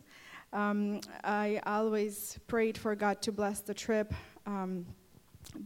[0.52, 4.12] Um, I always prayed for God to bless the trip,
[4.46, 4.84] um,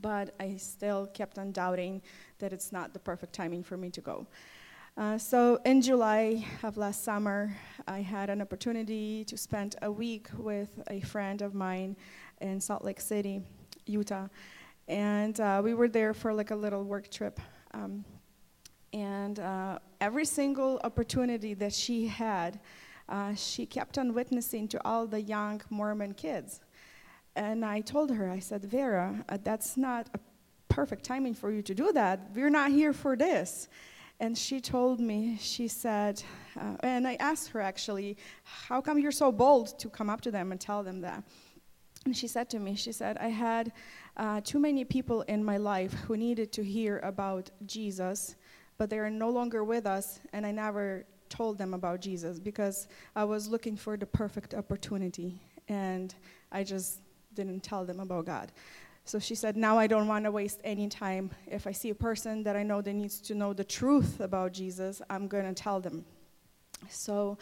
[0.03, 2.03] but I still kept on doubting
[2.39, 4.27] that it's not the perfect timing for me to go.
[4.97, 7.57] Uh, so in July of last summer,
[7.89, 11.97] I had an opportunity to spend a week with a friend of mine
[12.45, 13.43] in Salt Lake City,
[13.87, 14.29] Utah,
[14.87, 17.41] and uh, we were there for like a little work trip.
[17.73, 18.05] Um,
[18.93, 22.61] and uh, every single opportunity that she had,
[23.09, 26.61] uh, she kept on witnessing to all the young Mormon kids.
[27.35, 30.21] And I told her, I said, Vera, uh, that's not a
[30.69, 32.31] perfect timing for you to do that.
[32.35, 33.69] We're not here for this.
[34.21, 36.23] And she told me, she said,
[36.61, 40.31] uh, and I asked her actually, how come you're so bold to come up to
[40.31, 41.25] them and tell them that?
[42.05, 43.73] And she said to me, she said, I had
[44.17, 48.37] uh, too many people in my life who needed to hear about Jesus,
[48.77, 52.89] but they are no longer with us, and I never told them about Jesus because
[53.17, 56.15] I was looking for the perfect opportunity, and
[56.53, 57.01] I just
[57.35, 58.53] didn't tell them about God.
[59.07, 61.31] So she said, Now I don't want to waste any time.
[61.47, 64.53] If I see a person that I know that needs to know the truth about
[64.53, 66.05] Jesus, I'm going to tell them.
[66.89, 67.37] So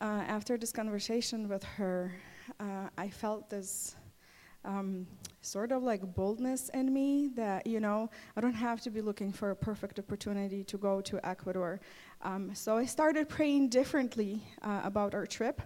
[0.00, 2.12] uh, after this conversation with her,
[2.60, 3.96] uh, I felt this
[4.64, 5.06] um,
[5.42, 9.32] sort of like boldness in me that, you know, I don't have to be looking
[9.32, 11.80] for a perfect opportunity to go to Ecuador.
[12.22, 15.60] Um, so I started praying differently uh, about our trip.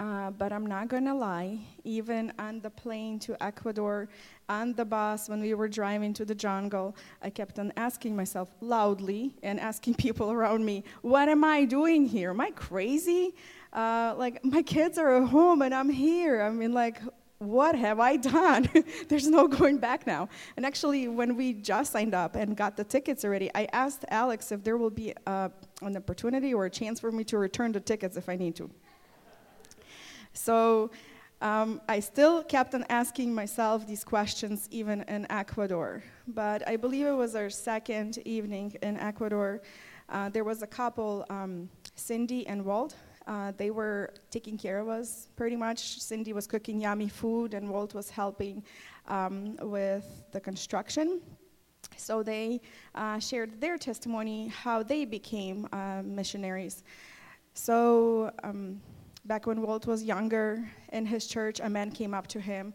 [0.00, 4.08] Uh, but I'm not gonna lie, even on the plane to Ecuador,
[4.48, 8.50] on the bus, when we were driving to the jungle, I kept on asking myself
[8.60, 12.30] loudly and asking people around me, What am I doing here?
[12.30, 13.34] Am I crazy?
[13.74, 16.42] Uh, like, my kids are at home and I'm here.
[16.42, 17.00] I mean, like,
[17.38, 18.68] what have I done?
[19.08, 20.28] There's no going back now.
[20.56, 24.52] And actually, when we just signed up and got the tickets already, I asked Alex
[24.52, 25.48] if there will be uh,
[25.82, 28.70] an opportunity or a chance for me to return the tickets if I need to.
[30.32, 30.90] So
[31.40, 36.02] um, I still kept on asking myself these questions even in Ecuador.
[36.28, 39.60] But I believe it was our second evening in Ecuador.
[40.08, 42.94] Uh, there was a couple, um, Cindy and Walt.
[43.26, 46.00] Uh, they were taking care of us pretty much.
[46.00, 48.62] Cindy was cooking yummy food, and Walt was helping
[49.08, 51.20] um, with the construction.
[51.96, 52.60] So they
[52.94, 56.82] uh, shared their testimony, how they became uh, missionaries.
[57.54, 58.80] So um,
[59.24, 62.74] back when Walt was younger in his church, a man came up to him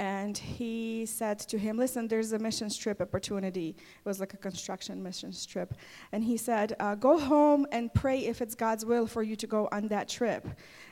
[0.00, 3.76] and he said to him, Listen, there's a mission trip opportunity.
[3.76, 5.74] It was like a construction mission trip.
[6.12, 9.46] And he said, uh, Go home and pray if it's God's will for you to
[9.46, 10.48] go on that trip.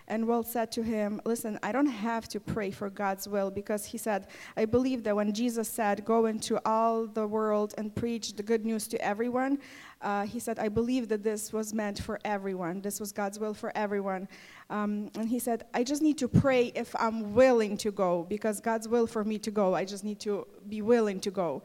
[0.09, 3.85] And Walt said to him, Listen, I don't have to pray for God's will because
[3.85, 8.35] he said, I believe that when Jesus said, Go into all the world and preach
[8.35, 9.59] the good news to everyone,
[10.01, 12.81] uh, he said, I believe that this was meant for everyone.
[12.81, 14.29] This was God's will for everyone.
[14.71, 18.61] Um, and he said, I just need to pray if I'm willing to go, because
[18.61, 19.75] God's will for me to go.
[19.75, 21.63] I just need to be willing to go.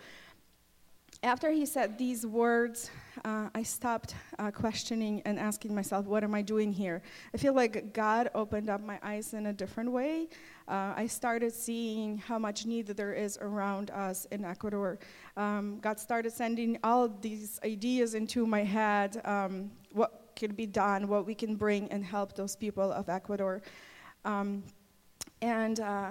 [1.23, 2.91] After he said these words,
[3.23, 7.01] uh, I stopped uh, questioning and asking myself, what am I doing here?
[7.33, 10.27] I feel like God opened up my eyes in a different way.
[10.67, 14.99] Uh, I started seeing how much need there is around us in Ecuador.
[15.37, 19.21] Um, God started sending all these ideas into my head.
[19.23, 23.61] Um, what could be done, what we can bring and help those people of Ecuador.
[24.25, 24.61] Um,
[25.41, 26.09] and uh,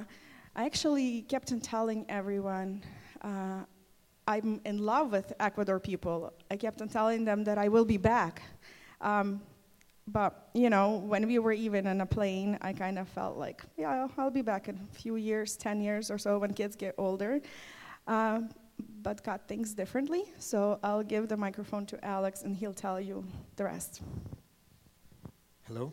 [0.56, 2.82] I actually kept on telling everyone
[3.20, 3.64] uh,
[4.26, 6.32] I'm in love with Ecuador people.
[6.50, 8.42] I kept on telling them that I will be back.
[9.00, 9.40] Um,
[10.06, 13.62] but, you know, when we were even in a plane, I kind of felt like,
[13.76, 16.94] yeah, I'll be back in a few years, 10 years or so when kids get
[16.98, 17.40] older.
[18.06, 18.40] Uh,
[19.02, 20.24] but got things differently.
[20.38, 23.24] So I'll give the microphone to Alex and he'll tell you
[23.56, 24.02] the rest.
[25.66, 25.92] Hello.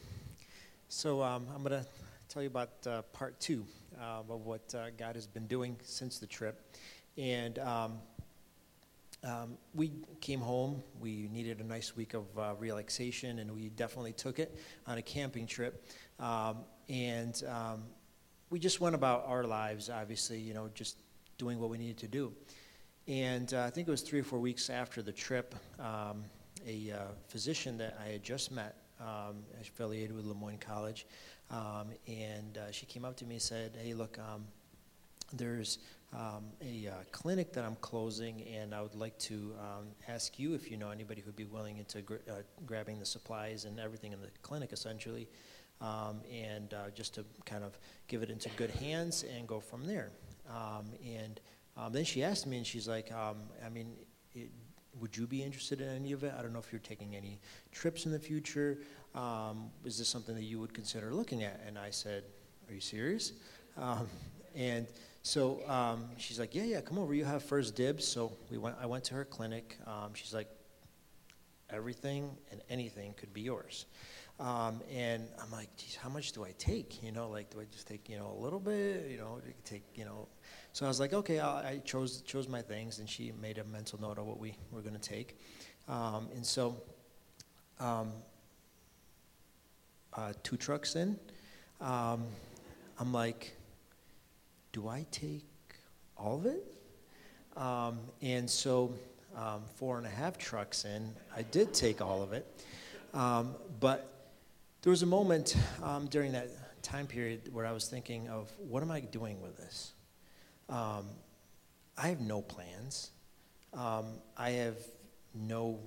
[0.88, 1.88] So um, I'm going to
[2.27, 3.65] tell you about uh, part two
[3.99, 6.75] uh, of what uh, God has been doing since the trip.
[7.17, 7.99] And um,
[9.24, 9.91] um, we
[10.22, 10.82] came home.
[10.99, 14.57] We needed a nice week of uh, relaxation, and we definitely took it
[14.88, 15.86] on a camping trip.
[16.20, 17.84] Um, and um,
[18.49, 20.97] we just went about our lives, obviously, you know, just
[21.38, 22.34] doing what we needed to do.
[23.07, 26.24] And uh, I think it was three or four weeks after the trip, um,
[26.65, 26.97] a uh,
[27.28, 31.07] physician that I had just met um, affiliated with Le Moyne College.
[31.51, 34.20] Um, and uh, she came up to me and said, Hey, look,
[35.34, 35.80] there's
[36.12, 40.55] um, a uh, clinic that I'm closing, and I would like to um, ask you
[40.55, 44.12] if you know anybody who'd be willing into gr- uh, grabbing the supplies and everything
[44.12, 45.28] in the clinic, essentially,
[45.82, 49.86] um, and uh, just to kind of give it into good hands and go from
[49.86, 50.12] there.
[50.49, 51.39] Um, and
[51.78, 53.93] um, then she asked me, and she's like, um, I mean,
[54.34, 54.49] it,
[54.99, 56.34] would you be interested in any of it?
[56.38, 57.39] I don't know if you're taking any
[57.72, 58.80] trips in the future.
[59.86, 61.62] Is this something that you would consider looking at?
[61.68, 62.24] And I said,
[62.68, 63.34] Are you serious?
[64.55, 64.88] And
[65.22, 67.13] so um, she's like, Yeah, yeah, come over.
[67.13, 68.07] You have first dibs.
[68.07, 68.76] So we went.
[68.82, 69.78] I went to her clinic.
[69.86, 70.47] Um, she's like,
[71.70, 73.86] Everything and anything could be yours.
[74.39, 77.03] Um, and I'm like, geez, how much do I take?
[77.03, 79.07] You know, like, do I just take, you know, a little bit?
[79.11, 80.30] You know, take, you know.
[80.72, 83.65] So I was like, okay, I'll, i chose chose my things, and she made a
[83.65, 85.38] mental note of what we were going to take.
[85.89, 86.82] Um, and so,
[87.82, 88.13] um,
[90.13, 91.20] uh, two trucks in,
[91.82, 92.24] um,
[92.97, 93.53] I'm like,
[94.72, 95.45] do I take
[96.17, 96.74] all of it?
[97.57, 98.93] Um, and so,
[99.36, 102.45] um, four and a half trucks in, I did take all of it.
[103.13, 104.32] Um, but
[104.82, 106.49] there was a moment um, during that
[106.84, 109.93] time period where I was thinking of what am I doing with this?
[110.70, 111.05] Um,
[111.97, 113.11] I have no plans.
[113.74, 114.05] Um,
[114.38, 114.78] I have
[115.34, 115.80] no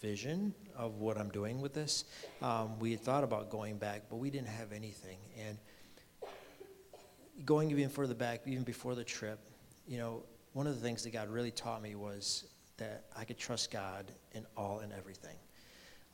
[0.00, 2.04] vision of what I'm doing with this.
[2.80, 5.18] We had thought about going back, but we didn't have anything.
[5.46, 5.58] And
[7.44, 9.38] going even further back, even before the trip,
[9.86, 10.22] you know,
[10.52, 14.10] one of the things that God really taught me was that I could trust God
[14.32, 15.36] in all and everything.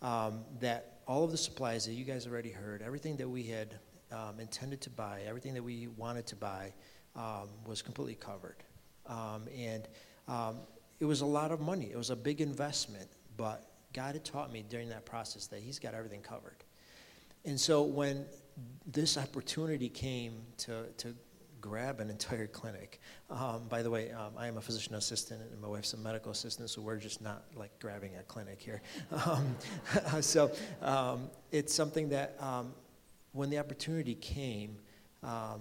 [0.02, 3.78] Um, that all of the supplies that you guys already heard, everything that we had
[4.12, 6.72] um, intended to buy, everything that we wanted to buy,
[7.14, 8.62] um, was completely covered.
[9.06, 9.88] Um, and
[10.28, 10.58] um,
[11.00, 11.90] it was a lot of money.
[11.90, 15.78] It was a big investment, but God had taught me during that process that He's
[15.78, 16.64] got everything covered.
[17.44, 18.26] And so when
[18.86, 21.14] this opportunity came to, to
[21.60, 23.00] grab an entire clinic.
[23.30, 26.30] Um, by the way, um, I am a physician assistant and my wife's a medical
[26.30, 28.82] assistant, so we're just not like grabbing a clinic here.
[29.26, 29.56] Um,
[30.20, 30.52] so
[30.82, 32.72] um, it's something that um,
[33.32, 34.76] when the opportunity came,
[35.22, 35.60] um,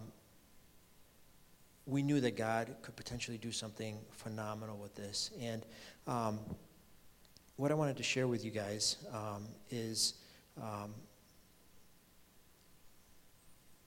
[1.88, 5.32] we knew that God could potentially do something phenomenal with this.
[5.42, 5.66] And
[7.58, 8.98] what I wanted to share with you guys
[9.70, 10.16] is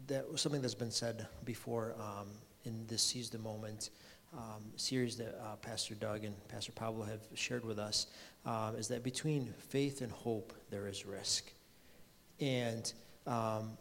[0.09, 2.29] that was something that's been said before um,
[2.65, 3.91] in this Seize the Moment
[4.37, 8.07] um, series that uh, Pastor Doug and Pastor Pablo have shared with us
[8.45, 11.53] um, is that between faith and hope, there is risk.
[12.41, 12.91] And
[13.27, 13.77] um,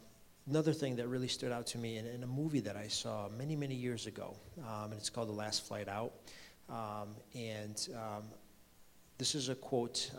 [0.48, 3.28] another thing that really stood out to me in, in, a movie that I saw
[3.30, 6.12] many, many years ago, um, and it's called The Last Flight Out.
[6.68, 7.88] Um, and
[9.16, 10.10] this is a quote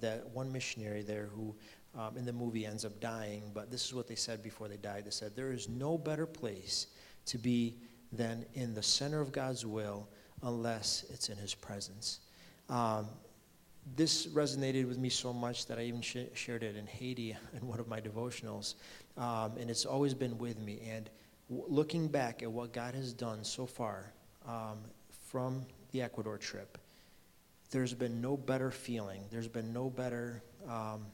[0.00, 1.54] that one missionary there who
[1.98, 4.76] um, in the movie ends up dying, but this is what they said before they
[4.76, 5.04] died.
[5.04, 6.86] They said, There is no better place
[7.26, 7.76] to be
[8.12, 10.08] than in the center of God's will
[10.42, 12.20] unless it's in His presence.
[12.68, 13.08] Um,
[13.96, 17.66] this resonated with me so much that I even sh- shared it in Haiti in
[17.66, 18.74] one of my devotionals,
[19.16, 20.80] um, and it's always been with me.
[20.88, 21.10] And
[21.50, 24.12] w- looking back at what God has done so far
[24.46, 24.78] um,
[25.26, 26.78] from the Ecuador trip,
[27.70, 29.24] there's been no better feeling.
[29.30, 31.06] There's been no better um,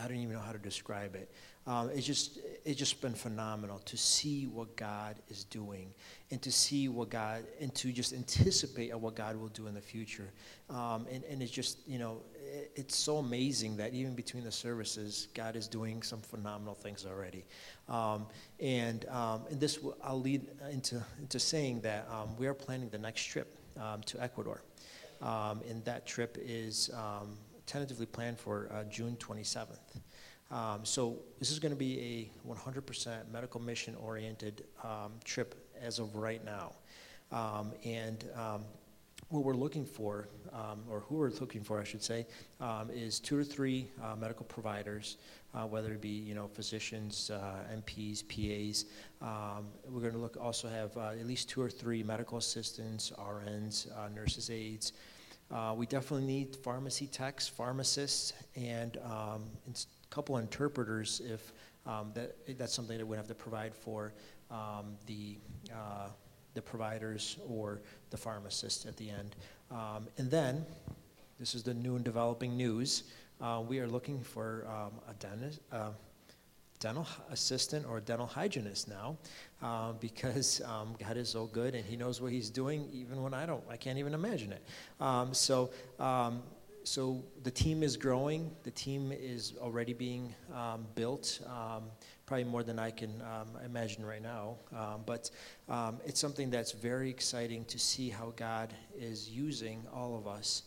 [0.00, 1.30] I don't even know how to describe it.
[1.66, 5.92] Um, it's just it's just been phenomenal to see what God is doing,
[6.30, 9.80] and to see what God and to just anticipate what God will do in the
[9.80, 10.32] future.
[10.70, 14.52] Um, and and it's just you know it, it's so amazing that even between the
[14.52, 17.44] services, God is doing some phenomenal things already.
[17.88, 18.26] Um,
[18.58, 22.88] and um, and this will, I'll lead into into saying that um, we are planning
[22.88, 24.62] the next trip um, to Ecuador,
[25.20, 26.90] and that trip is
[27.70, 30.00] tentatively planned for uh, June 27th.
[30.50, 36.00] Um, so this is going to be a 100% medical mission oriented um, trip as
[36.00, 36.72] of right now.
[37.30, 38.64] Um, and um,
[39.28, 42.26] what we're looking for, um, or who we're looking for, I should say,
[42.60, 45.18] um, is two or three uh, medical providers,
[45.54, 48.86] uh, whether it be you know physicians, uh, NPs, PAs.
[49.88, 53.86] we're going to look also have uh, at least two or three medical assistants, RNs,
[53.96, 54.92] uh, nurses aides.
[55.50, 59.74] Uh, we definitely need pharmacy techs, pharmacists, and um, a
[60.14, 61.52] couple interpreters if
[61.86, 64.12] um, that, that's something that we have to provide for
[64.50, 65.36] um, the,
[65.72, 66.08] uh,
[66.54, 67.80] the providers or
[68.10, 69.34] the pharmacists at the end.
[69.70, 70.64] Um, and then,
[71.38, 73.04] this is the new and developing news,
[73.40, 75.90] uh, we are looking for um, a dentist uh,
[76.80, 79.16] dental assistant or dental hygienist now
[79.62, 83.34] uh, because um, God is so good and He knows what He's doing even when
[83.34, 84.62] I don't, I can't even imagine it.
[84.98, 86.42] Um, so um,
[86.82, 88.50] so the team is growing.
[88.62, 91.84] The team is already being um, built, um,
[92.24, 93.22] probably more than I can
[93.62, 94.56] imagine right now.
[95.04, 95.30] But
[96.06, 100.62] it's something that's very exciting to see how God is using all of us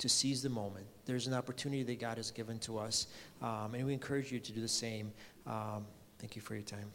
[0.00, 0.86] to seize the moment.
[1.04, 3.06] There's an opportunity that God has given to us,
[3.42, 5.12] um, and we encourage you to do the same.
[5.46, 5.84] Um,
[6.18, 6.90] thank you for your time.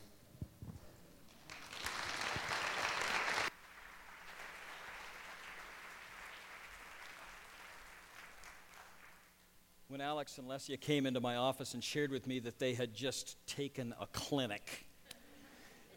[9.88, 12.96] When Alex and Lesia came into my office and shared with me that they had
[12.96, 14.88] just taken a clinic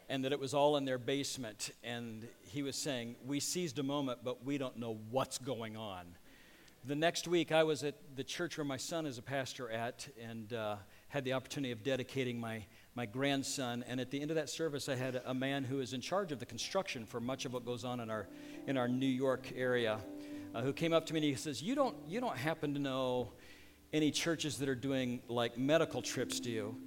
[0.09, 3.83] and that it was all in their basement, and he was saying, We seized a
[3.83, 6.05] moment, but we don't know what's going on.
[6.85, 10.07] The next week, I was at the church where my son is a pastor at
[10.21, 10.77] and uh,
[11.09, 12.63] had the opportunity of dedicating my,
[12.95, 13.83] my grandson.
[13.85, 16.31] And at the end of that service, I had a man who is in charge
[16.31, 18.27] of the construction for much of what goes on in our,
[18.65, 19.99] in our New York area
[20.55, 22.79] uh, who came up to me and he says, you don't, you don't happen to
[22.79, 23.33] know
[23.91, 26.77] any churches that are doing like medical trips, do you?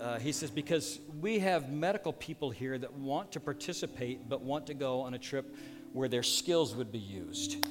[0.00, 4.66] Uh, he says, because we have medical people here that want to participate but want
[4.68, 5.54] to go on a trip
[5.92, 7.66] where their skills would be used.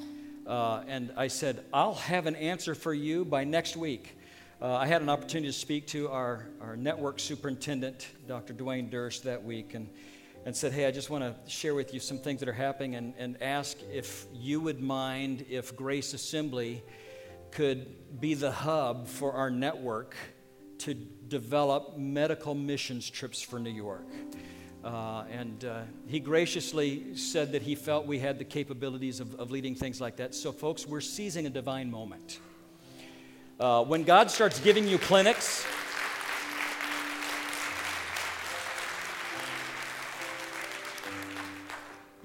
[0.50, 4.18] Uh, and I said, I'll have an answer for you by next week.
[4.60, 8.56] Uh, I had an opportunity to speak to our, our network superintendent, Dr.
[8.56, 9.88] Dwayne Durst, that week, and,
[10.48, 12.96] and said, Hey, I just want to share with you some things that are happening
[12.96, 16.82] and, and ask if you would mind if Grace Assembly
[17.52, 20.16] could be the hub for our network
[20.80, 24.08] to develop medical missions trips for New York.
[24.84, 29.52] Uh, and uh, he graciously said that he felt we had the capabilities of, of,
[29.52, 30.34] leading things like that.
[30.34, 32.40] So, folks, we're seizing a divine moment.
[33.60, 35.66] Uh, when God starts giving you clinics,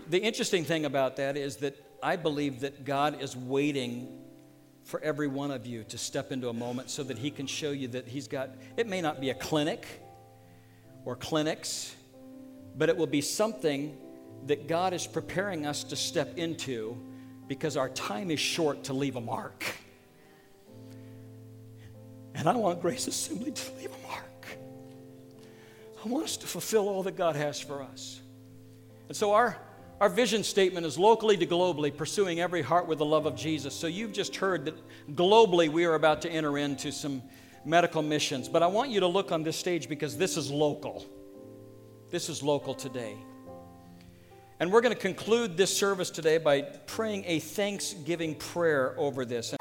[0.09, 4.21] the interesting thing about that is that I believe that God is waiting
[4.85, 7.73] for every one of you to step into a moment so that He can show
[7.73, 9.87] you that He's got, it may not be a clinic
[11.05, 11.97] or clinics
[12.77, 13.97] but it will be something
[14.47, 16.97] that God is preparing us to step into
[17.49, 19.65] because our time is short to leave a mark.
[22.35, 24.25] And I want Grace Assembly to leave a mark.
[26.05, 28.21] I want us to fulfill all that God has for us.
[29.09, 29.57] And so our,
[30.01, 33.75] our vision statement is locally to globally, pursuing every heart with the love of Jesus.
[33.75, 34.75] So you've just heard that
[35.15, 37.23] globally we are about to enter into some
[37.65, 38.49] medical missions.
[38.49, 41.07] But I want you to look on this stage because this is local.
[42.15, 43.17] This is local today.
[44.61, 49.53] And we're going to conclude this service today by praying a thanksgiving prayer over this.